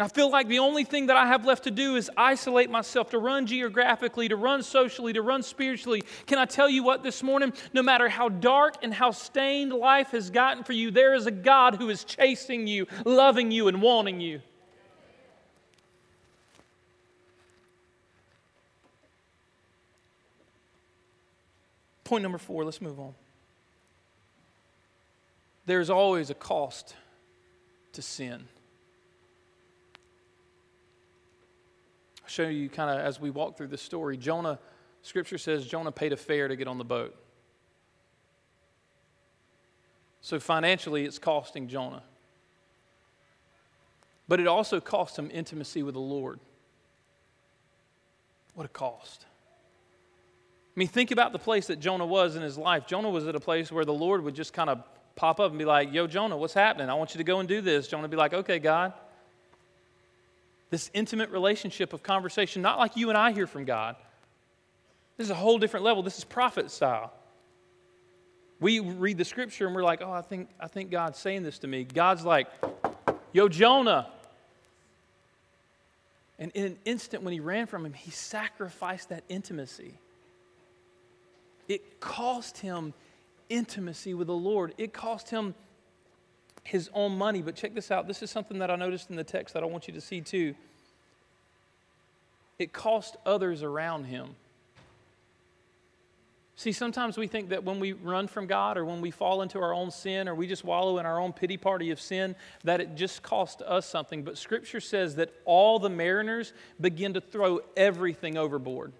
I 0.00 0.06
feel 0.06 0.30
like 0.30 0.46
the 0.46 0.60
only 0.60 0.84
thing 0.84 1.06
that 1.06 1.16
I 1.16 1.26
have 1.26 1.44
left 1.44 1.64
to 1.64 1.72
do 1.72 1.96
is 1.96 2.08
isolate 2.16 2.70
myself, 2.70 3.10
to 3.10 3.18
run 3.18 3.46
geographically, 3.46 4.28
to 4.28 4.36
run 4.36 4.62
socially, 4.62 5.12
to 5.12 5.22
run 5.22 5.42
spiritually. 5.42 6.02
Can 6.26 6.38
I 6.38 6.44
tell 6.44 6.70
you 6.70 6.84
what 6.84 7.02
this 7.02 7.20
morning? 7.20 7.52
No 7.72 7.82
matter 7.82 8.08
how 8.08 8.28
dark 8.28 8.76
and 8.82 8.94
how 8.94 9.10
stained 9.10 9.72
life 9.72 10.12
has 10.12 10.30
gotten 10.30 10.62
for 10.62 10.72
you, 10.72 10.92
there 10.92 11.14
is 11.14 11.26
a 11.26 11.32
God 11.32 11.74
who 11.74 11.90
is 11.90 12.04
chasing 12.04 12.68
you, 12.68 12.86
loving 13.04 13.50
you, 13.50 13.66
and 13.66 13.82
wanting 13.82 14.20
you. 14.20 14.40
Point 22.04 22.22
number 22.22 22.38
four, 22.38 22.64
let's 22.64 22.80
move 22.80 23.00
on. 23.00 23.14
There's 25.66 25.90
always 25.90 26.30
a 26.30 26.34
cost 26.34 26.94
to 27.94 28.00
sin. 28.00 28.46
Show 32.28 32.48
you 32.48 32.68
kind 32.68 32.90
of 32.90 33.04
as 33.04 33.20
we 33.20 33.30
walk 33.30 33.56
through 33.56 33.68
this 33.68 33.82
story. 33.82 34.16
Jonah, 34.16 34.58
scripture 35.02 35.38
says 35.38 35.66
Jonah 35.66 35.92
paid 35.92 36.12
a 36.12 36.16
fare 36.16 36.48
to 36.48 36.56
get 36.56 36.68
on 36.68 36.78
the 36.78 36.84
boat. 36.84 37.16
So 40.20 40.38
financially, 40.40 41.04
it's 41.04 41.18
costing 41.18 41.68
Jonah. 41.68 42.02
But 44.26 44.40
it 44.40 44.46
also 44.46 44.80
cost 44.80 45.18
him 45.18 45.30
intimacy 45.32 45.82
with 45.82 45.94
the 45.94 46.00
Lord. 46.00 46.38
What 48.54 48.66
a 48.66 48.68
cost. 48.68 49.24
I 49.24 50.78
mean, 50.78 50.88
think 50.88 51.10
about 51.10 51.32
the 51.32 51.38
place 51.38 51.68
that 51.68 51.80
Jonah 51.80 52.06
was 52.06 52.36
in 52.36 52.42
his 52.42 52.58
life. 52.58 52.86
Jonah 52.86 53.10
was 53.10 53.26
at 53.26 53.34
a 53.34 53.40
place 53.40 53.72
where 53.72 53.84
the 53.84 53.92
Lord 53.92 54.22
would 54.22 54.34
just 54.34 54.52
kind 54.52 54.68
of 54.68 54.82
pop 55.16 55.40
up 55.40 55.50
and 55.50 55.58
be 55.58 55.64
like, 55.64 55.92
Yo, 55.92 56.06
Jonah, 56.06 56.36
what's 56.36 56.54
happening? 56.54 56.90
I 56.90 56.94
want 56.94 57.14
you 57.14 57.18
to 57.18 57.24
go 57.24 57.40
and 57.40 57.48
do 57.48 57.60
this. 57.60 57.88
Jonah 57.88 58.02
would 58.02 58.10
be 58.10 58.16
like, 58.16 58.34
Okay, 58.34 58.58
God. 58.58 58.92
This 60.70 60.90
intimate 60.92 61.30
relationship 61.30 61.92
of 61.92 62.02
conversation, 62.02 62.62
not 62.62 62.78
like 62.78 62.96
you 62.96 63.08
and 63.08 63.16
I 63.16 63.32
hear 63.32 63.46
from 63.46 63.64
God. 63.64 63.96
This 65.16 65.26
is 65.26 65.30
a 65.30 65.34
whole 65.34 65.58
different 65.58 65.84
level. 65.84 66.02
This 66.02 66.18
is 66.18 66.24
prophet 66.24 66.70
style. 66.70 67.12
We 68.60 68.80
read 68.80 69.18
the 69.18 69.24
scripture 69.24 69.66
and 69.66 69.74
we're 69.74 69.84
like, 69.84 70.02
oh, 70.02 70.12
I 70.12 70.22
think, 70.22 70.48
I 70.60 70.68
think 70.68 70.90
God's 70.90 71.18
saying 71.18 71.42
this 71.42 71.58
to 71.60 71.66
me. 71.66 71.84
God's 71.84 72.24
like, 72.24 72.48
yo, 73.32 73.48
Jonah. 73.48 74.08
And 76.38 76.52
in 76.52 76.64
an 76.64 76.78
instant, 76.84 77.22
when 77.22 77.32
he 77.32 77.40
ran 77.40 77.66
from 77.66 77.84
him, 77.86 77.92
he 77.92 78.10
sacrificed 78.10 79.08
that 79.08 79.24
intimacy. 79.28 79.94
It 81.68 82.00
cost 82.00 82.58
him 82.58 82.94
intimacy 83.48 84.14
with 84.14 84.26
the 84.26 84.34
Lord. 84.34 84.74
It 84.78 84.92
cost 84.92 85.30
him 85.30 85.54
his 86.68 86.90
own 86.92 87.16
money. 87.16 87.40
But 87.40 87.54
check 87.54 87.74
this 87.74 87.90
out. 87.90 88.06
This 88.06 88.22
is 88.22 88.30
something 88.30 88.58
that 88.58 88.70
I 88.70 88.76
noticed 88.76 89.08
in 89.10 89.16
the 89.16 89.24
text 89.24 89.54
that 89.54 89.62
I 89.62 89.66
want 89.66 89.88
you 89.88 89.94
to 89.94 90.00
see 90.00 90.20
too. 90.20 90.54
It 92.58 92.72
cost 92.72 93.16
others 93.24 93.62
around 93.62 94.04
him. 94.04 94.36
See, 96.56 96.72
sometimes 96.72 97.16
we 97.16 97.28
think 97.28 97.50
that 97.50 97.62
when 97.62 97.78
we 97.78 97.92
run 97.92 98.26
from 98.26 98.48
God 98.48 98.76
or 98.76 98.84
when 98.84 99.00
we 99.00 99.12
fall 99.12 99.42
into 99.42 99.60
our 99.60 99.72
own 99.72 99.92
sin 99.92 100.28
or 100.28 100.34
we 100.34 100.48
just 100.48 100.64
wallow 100.64 100.98
in 100.98 101.06
our 101.06 101.20
own 101.20 101.32
pity 101.32 101.56
party 101.56 101.90
of 101.90 102.00
sin, 102.00 102.34
that 102.64 102.80
it 102.80 102.96
just 102.96 103.22
costs 103.22 103.62
us 103.62 103.86
something. 103.86 104.24
But 104.24 104.36
Scripture 104.36 104.80
says 104.80 105.14
that 105.16 105.32
all 105.44 105.78
the 105.78 105.88
mariners 105.88 106.52
begin 106.80 107.14
to 107.14 107.20
throw 107.20 107.60
everything 107.76 108.36
overboard 108.36 108.92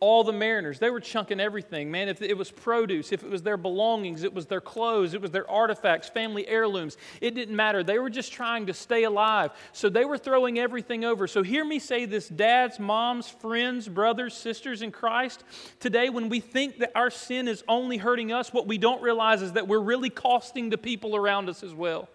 all 0.00 0.24
the 0.24 0.32
mariners. 0.32 0.78
They 0.78 0.90
were 0.90 1.00
chunking 1.00 1.40
everything 1.40 1.90
man. 1.90 2.08
If 2.08 2.22
it 2.22 2.36
was 2.36 2.50
produce 2.50 3.12
if 3.12 3.22
it 3.22 3.30
was 3.30 3.42
their 3.42 3.56
belongings 3.56 4.22
it 4.22 4.32
was 4.32 4.46
their 4.46 4.60
clothes 4.60 5.14
it 5.14 5.20
was 5.20 5.30
their 5.30 5.50
artifacts 5.50 6.08
family 6.08 6.46
heirlooms. 6.46 6.96
It 7.20 7.34
didn't 7.34 7.56
matter. 7.56 7.82
They 7.82 7.98
were 7.98 8.10
just 8.10 8.32
trying 8.32 8.66
to 8.66 8.74
stay 8.74 9.04
alive. 9.04 9.50
So 9.72 9.88
they 9.88 10.04
were 10.04 10.18
throwing 10.18 10.58
everything 10.58 11.04
over. 11.04 11.26
So 11.26 11.42
hear 11.42 11.64
me 11.64 11.78
say 11.78 12.04
this 12.04 12.28
dads 12.28 12.78
moms 12.78 13.28
friends 13.28 13.88
brothers 13.88 14.34
sisters 14.34 14.82
in 14.82 14.90
christ 14.90 15.44
today 15.80 16.08
when 16.08 16.28
we 16.28 16.40
think 16.40 16.78
that 16.78 16.92
our 16.94 17.10
sin 17.10 17.48
is 17.48 17.62
only 17.68 17.96
hurting 17.96 18.32
us 18.32 18.52
what 18.52 18.66
we 18.66 18.78
don't 18.78 19.02
realize 19.02 19.42
is 19.42 19.52
that 19.52 19.66
we're 19.68 19.78
really 19.80 20.10
costing 20.10 20.70
the 20.70 20.78
people 20.78 21.16
around 21.16 21.48
us 21.48 21.62
as 21.62 21.74
well 21.74 22.08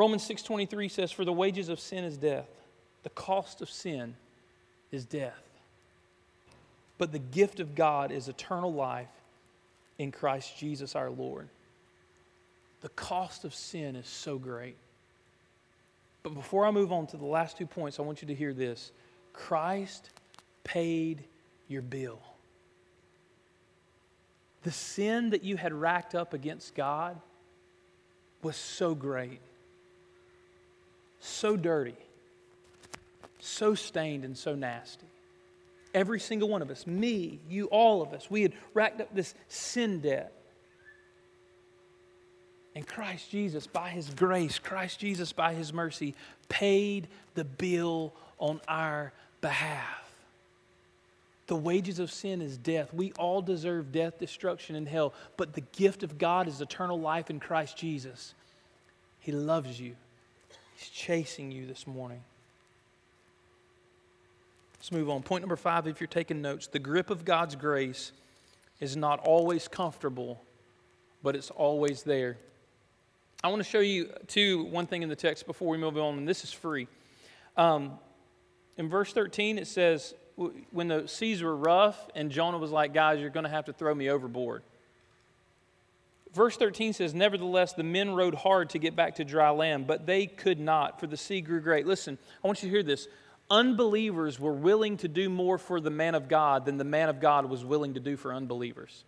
Romans 0.00 0.26
6:23 0.26 0.88
says 0.88 1.12
for 1.12 1.26
the 1.26 1.32
wages 1.32 1.68
of 1.68 1.78
sin 1.78 2.04
is 2.04 2.16
death. 2.16 2.48
The 3.02 3.10
cost 3.10 3.60
of 3.60 3.68
sin 3.68 4.16
is 4.90 5.04
death. 5.04 5.42
But 6.96 7.12
the 7.12 7.18
gift 7.18 7.60
of 7.60 7.74
God 7.74 8.10
is 8.10 8.26
eternal 8.26 8.72
life 8.72 9.10
in 9.98 10.10
Christ 10.10 10.56
Jesus 10.56 10.96
our 10.96 11.10
Lord. 11.10 11.50
The 12.80 12.88
cost 12.88 13.44
of 13.44 13.54
sin 13.54 13.94
is 13.94 14.08
so 14.08 14.38
great. 14.38 14.78
But 16.22 16.32
before 16.32 16.64
I 16.64 16.70
move 16.70 16.92
on 16.92 17.06
to 17.08 17.18
the 17.18 17.26
last 17.26 17.58
two 17.58 17.66
points, 17.66 17.98
I 17.98 18.02
want 18.02 18.22
you 18.22 18.28
to 18.28 18.34
hear 18.34 18.54
this. 18.54 18.92
Christ 19.34 20.08
paid 20.64 21.24
your 21.68 21.82
bill. 21.82 22.22
The 24.62 24.72
sin 24.72 25.28
that 25.28 25.44
you 25.44 25.58
had 25.58 25.74
racked 25.74 26.14
up 26.14 26.32
against 26.32 26.74
God 26.74 27.20
was 28.40 28.56
so 28.56 28.94
great 28.94 29.42
so 31.20 31.56
dirty, 31.56 31.94
so 33.38 33.74
stained, 33.74 34.24
and 34.24 34.36
so 34.36 34.54
nasty. 34.54 35.06
Every 35.94 36.20
single 36.20 36.48
one 36.48 36.62
of 36.62 36.70
us, 36.70 36.86
me, 36.86 37.40
you, 37.48 37.66
all 37.66 38.02
of 38.02 38.12
us, 38.12 38.30
we 38.30 38.42
had 38.42 38.52
racked 38.74 39.00
up 39.00 39.14
this 39.14 39.34
sin 39.48 40.00
debt. 40.00 40.32
And 42.74 42.86
Christ 42.86 43.30
Jesus, 43.30 43.66
by 43.66 43.90
His 43.90 44.08
grace, 44.10 44.58
Christ 44.58 45.00
Jesus, 45.00 45.32
by 45.32 45.54
His 45.54 45.72
mercy, 45.72 46.14
paid 46.48 47.08
the 47.34 47.44
bill 47.44 48.12
on 48.38 48.60
our 48.68 49.12
behalf. 49.40 50.00
The 51.48 51.56
wages 51.56 51.98
of 51.98 52.12
sin 52.12 52.40
is 52.40 52.56
death. 52.56 52.94
We 52.94 53.12
all 53.18 53.42
deserve 53.42 53.90
death, 53.90 54.20
destruction, 54.20 54.76
and 54.76 54.86
hell. 54.86 55.12
But 55.36 55.52
the 55.52 55.62
gift 55.62 56.04
of 56.04 56.16
God 56.16 56.46
is 56.46 56.60
eternal 56.60 57.00
life 57.00 57.28
in 57.28 57.40
Christ 57.40 57.76
Jesus. 57.76 58.34
He 59.18 59.32
loves 59.32 59.80
you. 59.80 59.96
He's 60.80 60.88
chasing 60.88 61.52
you 61.52 61.66
this 61.66 61.86
morning. 61.86 62.22
Let's 64.78 64.90
move 64.90 65.10
on. 65.10 65.22
Point 65.22 65.42
number 65.42 65.56
five, 65.56 65.86
if 65.86 66.00
you're 66.00 66.08
taking 66.08 66.40
notes, 66.40 66.68
the 66.68 66.78
grip 66.78 67.10
of 67.10 67.26
God's 67.26 67.54
grace 67.54 68.12
is 68.80 68.96
not 68.96 69.20
always 69.20 69.68
comfortable, 69.68 70.42
but 71.22 71.36
it's 71.36 71.50
always 71.50 72.02
there. 72.02 72.38
I 73.44 73.48
want 73.48 73.62
to 73.62 73.68
show 73.68 73.80
you, 73.80 74.10
too, 74.26 74.64
one 74.64 74.86
thing 74.86 75.02
in 75.02 75.10
the 75.10 75.16
text 75.16 75.46
before 75.46 75.68
we 75.68 75.76
move 75.76 75.98
on, 75.98 76.16
and 76.16 76.26
this 76.26 76.44
is 76.44 76.52
free. 76.52 76.88
Um, 77.58 77.98
in 78.78 78.88
verse 78.88 79.12
13, 79.12 79.58
it 79.58 79.66
says, 79.66 80.14
when 80.70 80.88
the 80.88 81.06
seas 81.06 81.42
were 81.42 81.56
rough, 81.56 82.08
and 82.14 82.30
Jonah 82.30 82.56
was 82.56 82.70
like, 82.70 82.94
Guys, 82.94 83.20
you're 83.20 83.28
going 83.28 83.44
to 83.44 83.50
have 83.50 83.66
to 83.66 83.74
throw 83.74 83.94
me 83.94 84.08
overboard. 84.08 84.62
Verse 86.32 86.56
13 86.56 86.92
says, 86.92 87.12
Nevertheless, 87.12 87.72
the 87.72 87.82
men 87.82 88.14
rowed 88.14 88.34
hard 88.34 88.70
to 88.70 88.78
get 88.78 88.94
back 88.94 89.16
to 89.16 89.24
dry 89.24 89.50
land, 89.50 89.86
but 89.86 90.06
they 90.06 90.26
could 90.26 90.60
not, 90.60 91.00
for 91.00 91.06
the 91.06 91.16
sea 91.16 91.40
grew 91.40 91.60
great. 91.60 91.86
Listen, 91.86 92.18
I 92.42 92.46
want 92.46 92.62
you 92.62 92.68
to 92.68 92.74
hear 92.74 92.82
this. 92.84 93.08
Unbelievers 93.50 94.38
were 94.38 94.52
willing 94.52 94.96
to 94.98 95.08
do 95.08 95.28
more 95.28 95.58
for 95.58 95.80
the 95.80 95.90
man 95.90 96.14
of 96.14 96.28
God 96.28 96.64
than 96.64 96.78
the 96.78 96.84
man 96.84 97.08
of 97.08 97.20
God 97.20 97.46
was 97.46 97.64
willing 97.64 97.94
to 97.94 98.00
do 98.00 98.16
for 98.16 98.32
unbelievers. 98.32 99.04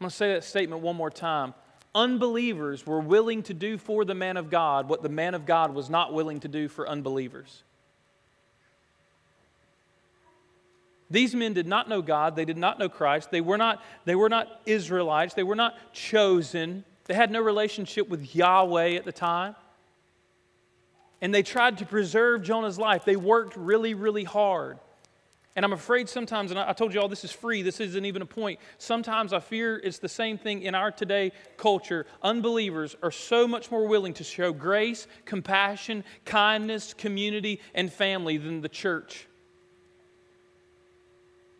I'm 0.00 0.04
going 0.04 0.10
to 0.10 0.16
say 0.16 0.32
that 0.32 0.44
statement 0.44 0.80
one 0.80 0.96
more 0.96 1.10
time. 1.10 1.52
Unbelievers 1.94 2.86
were 2.86 3.00
willing 3.00 3.42
to 3.42 3.52
do 3.52 3.76
for 3.76 4.06
the 4.06 4.14
man 4.14 4.38
of 4.38 4.48
God 4.48 4.88
what 4.88 5.02
the 5.02 5.10
man 5.10 5.34
of 5.34 5.44
God 5.44 5.74
was 5.74 5.90
not 5.90 6.14
willing 6.14 6.40
to 6.40 6.48
do 6.48 6.68
for 6.68 6.88
unbelievers. 6.88 7.62
These 11.10 11.34
men 11.34 11.54
did 11.54 11.66
not 11.66 11.88
know 11.88 12.02
God. 12.02 12.36
They 12.36 12.44
did 12.44 12.56
not 12.56 12.78
know 12.78 12.88
Christ. 12.88 13.30
They 13.30 13.40
were 13.40 13.58
not, 13.58 13.82
they 14.04 14.14
were 14.14 14.28
not 14.28 14.60
Israelites. 14.64 15.34
They 15.34 15.42
were 15.42 15.56
not 15.56 15.92
chosen. 15.92 16.84
They 17.06 17.14
had 17.14 17.32
no 17.32 17.40
relationship 17.40 18.08
with 18.08 18.34
Yahweh 18.34 18.94
at 18.94 19.04
the 19.04 19.12
time. 19.12 19.56
And 21.20 21.34
they 21.34 21.42
tried 21.42 21.78
to 21.78 21.86
preserve 21.86 22.42
Jonah's 22.42 22.78
life. 22.78 23.04
They 23.04 23.16
worked 23.16 23.56
really, 23.56 23.94
really 23.94 24.24
hard. 24.24 24.78
And 25.56 25.64
I'm 25.64 25.72
afraid 25.72 26.08
sometimes, 26.08 26.52
and 26.52 26.60
I 26.60 26.72
told 26.72 26.94
you 26.94 27.00
all 27.00 27.08
this 27.08 27.24
is 27.24 27.32
free, 27.32 27.62
this 27.62 27.80
isn't 27.80 28.04
even 28.04 28.22
a 28.22 28.26
point. 28.26 28.60
Sometimes 28.78 29.32
I 29.32 29.40
fear 29.40 29.76
it's 29.76 29.98
the 29.98 30.08
same 30.08 30.38
thing 30.38 30.62
in 30.62 30.76
our 30.76 30.92
today 30.92 31.32
culture. 31.56 32.06
Unbelievers 32.22 32.96
are 33.02 33.10
so 33.10 33.48
much 33.48 33.70
more 33.70 33.86
willing 33.88 34.14
to 34.14 34.24
show 34.24 34.52
grace, 34.52 35.08
compassion, 35.24 36.04
kindness, 36.24 36.94
community, 36.94 37.60
and 37.74 37.92
family 37.92 38.36
than 38.36 38.60
the 38.60 38.68
church. 38.68 39.26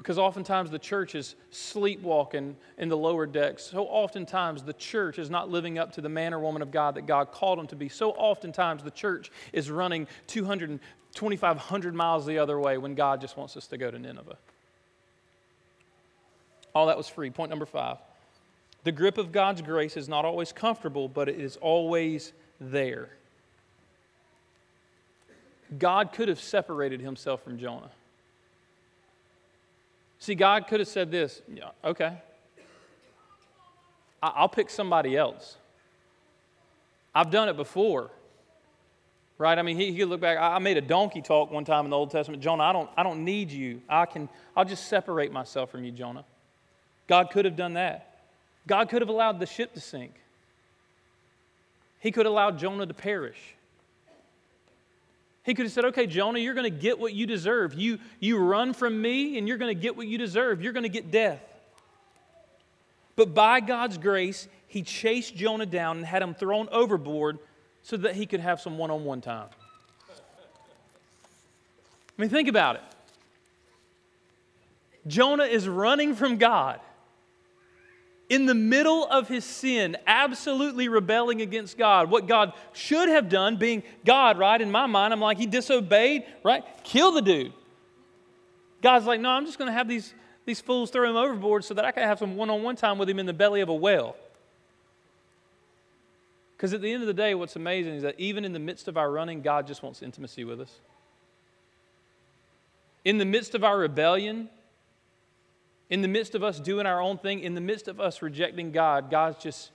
Because 0.01 0.17
oftentimes 0.17 0.71
the 0.71 0.79
church 0.79 1.15
is 1.15 1.35
sleepwalking 1.51 2.57
in 2.79 2.89
the 2.89 2.97
lower 2.97 3.27
decks. 3.27 3.65
So 3.65 3.85
oftentimes 3.85 4.63
the 4.63 4.73
church 4.73 5.19
is 5.19 5.29
not 5.29 5.51
living 5.51 5.79
up 5.79 5.93
to 5.93 6.01
the 6.01 6.09
man 6.09 6.33
or 6.33 6.39
woman 6.39 6.63
of 6.63 6.71
God 6.71 6.95
that 6.95 7.07
God 7.07 7.33
called 7.33 7.59
them 7.59 7.67
to 7.67 7.77
be. 7.77 7.91
So 7.91 8.13
oftentimes 8.13 8.83
the 8.83 8.91
church 8.91 9.31
is 9.53 9.71
running 9.71 10.09
200, 10.27 10.81
2,500 11.15 11.95
miles 11.95 12.25
the 12.25 12.39
other 12.39 12.59
way 12.59 12.79
when 12.79 12.95
God 12.95 13.21
just 13.21 13.37
wants 13.37 13.59
us 13.59 13.67
to 13.67 13.77
go 13.77 13.91
to 13.91 13.99
Nineveh. 13.99 14.39
All 16.75 16.87
that 16.87 16.97
was 16.97 17.07
free. 17.07 17.29
Point 17.29 17.51
number 17.51 17.67
five. 17.67 17.99
The 18.85 18.93
grip 18.93 19.19
of 19.19 19.33
God's 19.33 19.61
grace 19.61 19.99
is 19.99 20.09
not 20.09 20.25
always 20.25 20.51
comfortable, 20.51 21.09
but 21.09 21.29
it 21.29 21.39
is 21.39 21.59
always 21.59 22.33
there. 22.59 23.11
God 25.79 26.15
could 26.15 26.29
have 26.29 26.41
separated 26.41 27.03
himself 27.03 27.45
from 27.45 27.59
Jonah. 27.59 27.91
See, 30.21 30.35
God 30.35 30.69
could 30.69 30.81
have 30.81 30.89
said 30.89 31.11
this 31.11 31.43
yeah, 31.53 31.71
okay, 31.85 32.17
I'll 34.23 34.49
pick 34.49 34.71
somebody 34.71 35.17
else. 35.17 35.57
I've 37.15 37.31
done 37.31 37.49
it 37.49 37.57
before. 37.57 38.11
right? 39.39 39.59
I 39.59 39.63
mean, 39.63 39.77
he, 39.77 39.91
he 39.91 39.99
could 39.99 40.09
look 40.09 40.21
back. 40.21 40.39
I, 40.39 40.59
made 40.59 40.77
a 40.77 40.83
donkey 40.83 41.23
talk 41.23 41.51
one 41.51 41.65
time 41.65 41.87
in 41.87 41.91
the 41.91 41.97
Old 41.97 42.11
Testament. 42.11 42.43
Jonah, 42.43 42.65
I 42.65 42.73
don't, 42.73 42.89
I 42.97 43.03
don't 43.03 43.25
need 43.25 43.51
you. 43.51 43.81
I 43.89 44.07
can, 44.07 44.29
I'll 44.55 44.67
just 44.67 44.87
separate 44.87 45.33
myself 45.33 45.71
from 45.71 45.85
you, 45.85 45.91
Jonah. 45.91 46.25
God 47.09 47.31
could 47.31 47.47
have 47.47 47.57
done 47.57 47.73
that. 47.75 48.21
God 48.67 48.89
could 48.91 49.03
have 49.03 49.09
allowed 49.09 49.41
the 49.41 49.47
ship 49.47 49.75
to 49.75 49.81
sink. 49.81 50.15
He 51.99 52.13
could 52.13 52.27
have 52.27 52.33
allowed 52.33 52.59
Jonah 52.59 52.87
to 52.87 52.95
perish. 52.95 53.57
He 55.43 55.55
could 55.55 55.65
have 55.65 55.73
said, 55.73 55.87
okay, 55.87 56.07
Jonah, 56.07 56.39
you're 56.39 56.55
going 56.55 56.71
to 56.71 56.79
get 56.79 56.99
what 56.99 57.15
you 57.15 57.27
deserve. 57.27 57.75
You, 57.75 57.99
you 58.19 58.39
run 58.39 58.75
from 58.75 59.01
me 59.01 59.39
and 59.39 59.49
you're 59.49 59.57
going 59.57 59.75
to 59.75 59.81
get 59.81 59.97
what 59.97 60.07
you 60.07 60.19
deserve. 60.19 60.63
You're 60.63 60.73
going 60.75 60.83
to 60.85 60.91
get 60.91 61.11
death. 61.11 61.41
But 63.17 63.35
by 63.35 63.61
God's 63.61 63.99
grace, 63.99 64.49
he 64.67 64.83
chased 64.83 65.35
Jonah 65.35 65.67
down 65.67 65.99
and 65.99 66.07
had 66.07 66.23
him 66.23 66.35
thrown 66.35 66.69
overboard 66.71 67.39
so 67.83 67.97
that 67.97 68.15
he 68.15 68.27
could 68.27 68.41
have 68.41 68.61
some 68.61 68.79
one 68.79 68.91
on 68.91 69.05
one 69.05 69.21
time. 69.21 69.49
I 72.19 72.23
mean, 72.23 72.31
think 72.31 72.49
about 72.49 72.77
it. 72.77 72.83
Jonah 75.07 75.45
is 75.45 75.67
running 75.67 76.15
from 76.15 76.37
God 76.37 76.81
in 78.31 78.47
the 78.47 78.55
middle 78.55 79.07
of 79.07 79.27
his 79.29 79.45
sin, 79.45 79.97
absolutely 80.07 80.89
rebelling 80.89 81.43
against 81.43 81.77
God. 81.77 82.09
What 82.09 82.29
God 82.29 82.53
should 82.73 83.09
have 83.09 83.29
done, 83.29 83.57
being 83.57 83.83
God, 84.07 84.39
right? 84.39 84.61
In 84.61 84.71
my 84.71 84.87
mind, 84.87 85.13
I'm 85.13 85.21
like, 85.21 85.37
he 85.37 85.47
disobeyed, 85.47 86.25
right? 86.45 86.65
Kill 86.85 87.11
the 87.11 87.21
dude. 87.21 87.53
God's 88.83 89.05
like, 89.05 89.21
no, 89.21 89.31
I'm 89.31 89.45
just 89.45 89.59
going 89.59 89.67
to 89.67 89.73
have 89.73 89.89
these, 89.89 90.15
these 90.47 90.61
fools 90.61 90.91
throw 90.91 91.11
him 91.11 91.17
overboard 91.17 91.65
so 91.65 91.75
that 91.75 91.85
I 91.85 91.91
can 91.91 92.05
have 92.05 92.21
some 92.21 92.37
one 92.37 92.49
on 92.49 92.63
one 92.63 92.77
time 92.77 92.99
with 92.99 93.11
him 93.11 93.19
in 93.19 93.27
the 93.27 93.33
belly 93.33 93.63
of 93.63 93.69
a 93.69 93.75
whale. 93.75 94.17
Because 96.57 96.73
at 96.73 96.81
the 96.81 96.93
end 96.93 97.03
of 97.03 97.09
the 97.09 97.15
day, 97.15 97.35
what's 97.35 97.57
amazing 97.57 97.95
is 97.95 98.03
that 98.05 98.15
even 98.19 98.45
in 98.45 98.53
the 98.53 98.59
midst 98.61 98.87
of 98.87 98.97
our 98.97 99.11
running, 99.11 99.43
God 99.43 99.67
just 99.67 99.83
wants 99.83 100.03
intimacy 100.03 100.45
with 100.45 100.61
us. 100.61 100.79
In 103.05 103.19
the 103.19 103.25
midst 103.25 103.57
of 103.57 103.65
our 103.65 103.77
rebellion, 103.77 104.51
in 105.91 106.03
the 106.03 106.09
midst 106.09 106.35
of 106.35 106.45
us 106.45 106.61
doing 106.61 106.87
our 106.87 107.03
own 107.03 107.19
thing, 107.19 107.41
in 107.41 107.55
the 107.55 107.61
midst 107.61 107.89
of 107.89 108.01
us 108.01 108.23
rejecting 108.23 108.71
God, 108.71 109.11
God's 109.11 109.43
just, 109.43 109.71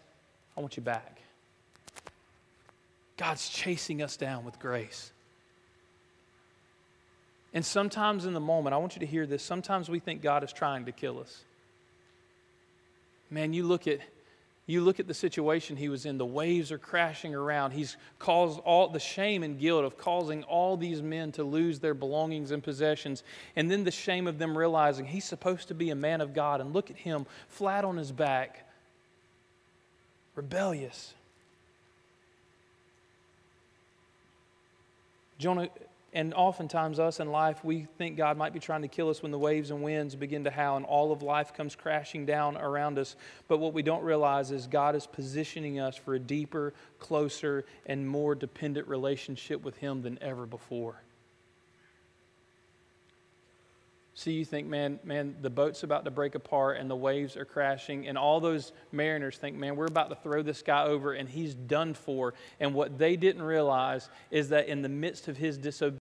I 0.57 0.61
want 0.61 0.77
you 0.77 0.81
back. 0.81 1.19
God's 3.17 3.49
chasing 3.49 4.01
us 4.01 4.17
down 4.17 4.45
with 4.45 4.57
grace. 4.59 5.11
And 7.53 7.65
sometimes 7.65 8.25
in 8.25 8.33
the 8.33 8.39
moment, 8.39 8.73
I 8.73 8.77
want 8.77 8.95
you 8.95 8.99
to 9.01 9.05
hear 9.05 9.25
this, 9.25 9.43
sometimes 9.43 9.89
we 9.89 9.99
think 9.99 10.21
God 10.21 10.43
is 10.43 10.51
trying 10.51 10.85
to 10.85 10.91
kill 10.91 11.19
us. 11.19 11.43
Man, 13.29 13.53
you 13.53 13.63
look 13.63 13.87
at 13.87 13.99
you 14.67 14.81
look 14.81 14.99
at 14.99 15.07
the 15.07 15.13
situation 15.13 15.77
he 15.77 15.89
was 15.89 16.07
in, 16.07 16.17
the 16.17 16.25
waves 16.25 16.71
are 16.71 16.79
crashing 16.79 17.35
around. 17.35 17.71
He's 17.71 17.97
caused 18.17 18.59
all 18.61 18.87
the 18.87 18.99
shame 18.99 19.43
and 19.43 19.59
guilt 19.59 19.85
of 19.85 19.95
causing 19.95 20.43
all 20.43 20.75
these 20.75 21.03
men 21.03 21.31
to 21.33 21.43
lose 21.43 21.79
their 21.79 21.93
belongings 21.93 22.49
and 22.49 22.63
possessions. 22.63 23.23
And 23.55 23.69
then 23.69 23.83
the 23.83 23.91
shame 23.91 24.25
of 24.25 24.39
them 24.39 24.57
realizing 24.57 25.05
he's 25.05 25.25
supposed 25.25 25.67
to 25.67 25.75
be 25.75 25.91
a 25.91 25.95
man 25.95 26.19
of 26.19 26.33
God. 26.33 26.61
And 26.61 26.73
look 26.73 26.89
at 26.89 26.97
him, 26.97 27.27
flat 27.47 27.85
on 27.85 27.95
his 27.95 28.11
back, 28.11 28.67
rebellious. 30.33 31.13
Jonah 35.37 35.69
and 36.15 36.33
oftentimes, 36.33 36.97
us 36.97 37.19
in 37.19 37.29
life, 37.29 37.61
we 37.61 37.87
think 37.97 38.15
God 38.15 38.37
might 38.37 38.53
be 38.53 38.59
trying 38.59 38.83
to 38.83 38.87
kill 38.87 39.09
us 39.09 39.21
when 39.21 39.33
the 39.33 39.37
waves 39.37 39.69
and 39.69 39.83
winds 39.83 40.15
begin 40.15 40.45
to 40.45 40.49
howl 40.49 40.77
and 40.77 40.85
all 40.85 41.11
of 41.11 41.21
life 41.21 41.53
comes 41.53 41.75
crashing 41.75 42.25
down 42.25 42.55
around 42.55 42.97
us. 42.97 43.17
But 43.49 43.59
what 43.59 43.73
we 43.73 43.83
don't 43.83 44.01
realize 44.01 44.49
is 44.49 44.65
God 44.65 44.95
is 44.95 45.05
positioning 45.05 45.81
us 45.81 45.97
for 45.97 46.15
a 46.15 46.19
deeper, 46.19 46.73
closer, 46.99 47.65
and 47.85 48.07
more 48.07 48.33
dependent 48.33 48.87
relationship 48.87 49.61
with 49.61 49.75
Him 49.75 50.03
than 50.03 50.17
ever 50.21 50.45
before. 50.45 51.01
See, 54.13 54.31
you 54.31 54.45
think, 54.45 54.67
man, 54.67 54.99
man, 55.03 55.35
the 55.41 55.49
boat's 55.49 55.83
about 55.83 56.05
to 56.05 56.11
break 56.11 56.35
apart 56.35 56.77
and 56.77 56.89
the 56.89 56.95
waves 56.95 57.35
are 57.35 57.43
crashing, 57.43 58.07
and 58.07 58.17
all 58.17 58.39
those 58.39 58.71
mariners 58.93 59.37
think, 59.37 59.57
man, 59.57 59.75
we're 59.75 59.87
about 59.87 60.09
to 60.11 60.15
throw 60.15 60.41
this 60.41 60.61
guy 60.61 60.85
over 60.85 61.11
and 61.11 61.27
he's 61.27 61.53
done 61.53 61.93
for. 61.93 62.33
And 62.61 62.73
what 62.73 62.97
they 62.97 63.17
didn't 63.17 63.43
realize 63.43 64.07
is 64.31 64.47
that 64.49 64.69
in 64.69 64.81
the 64.81 64.87
midst 64.87 65.27
of 65.27 65.35
his 65.35 65.57
disobedience, 65.57 65.99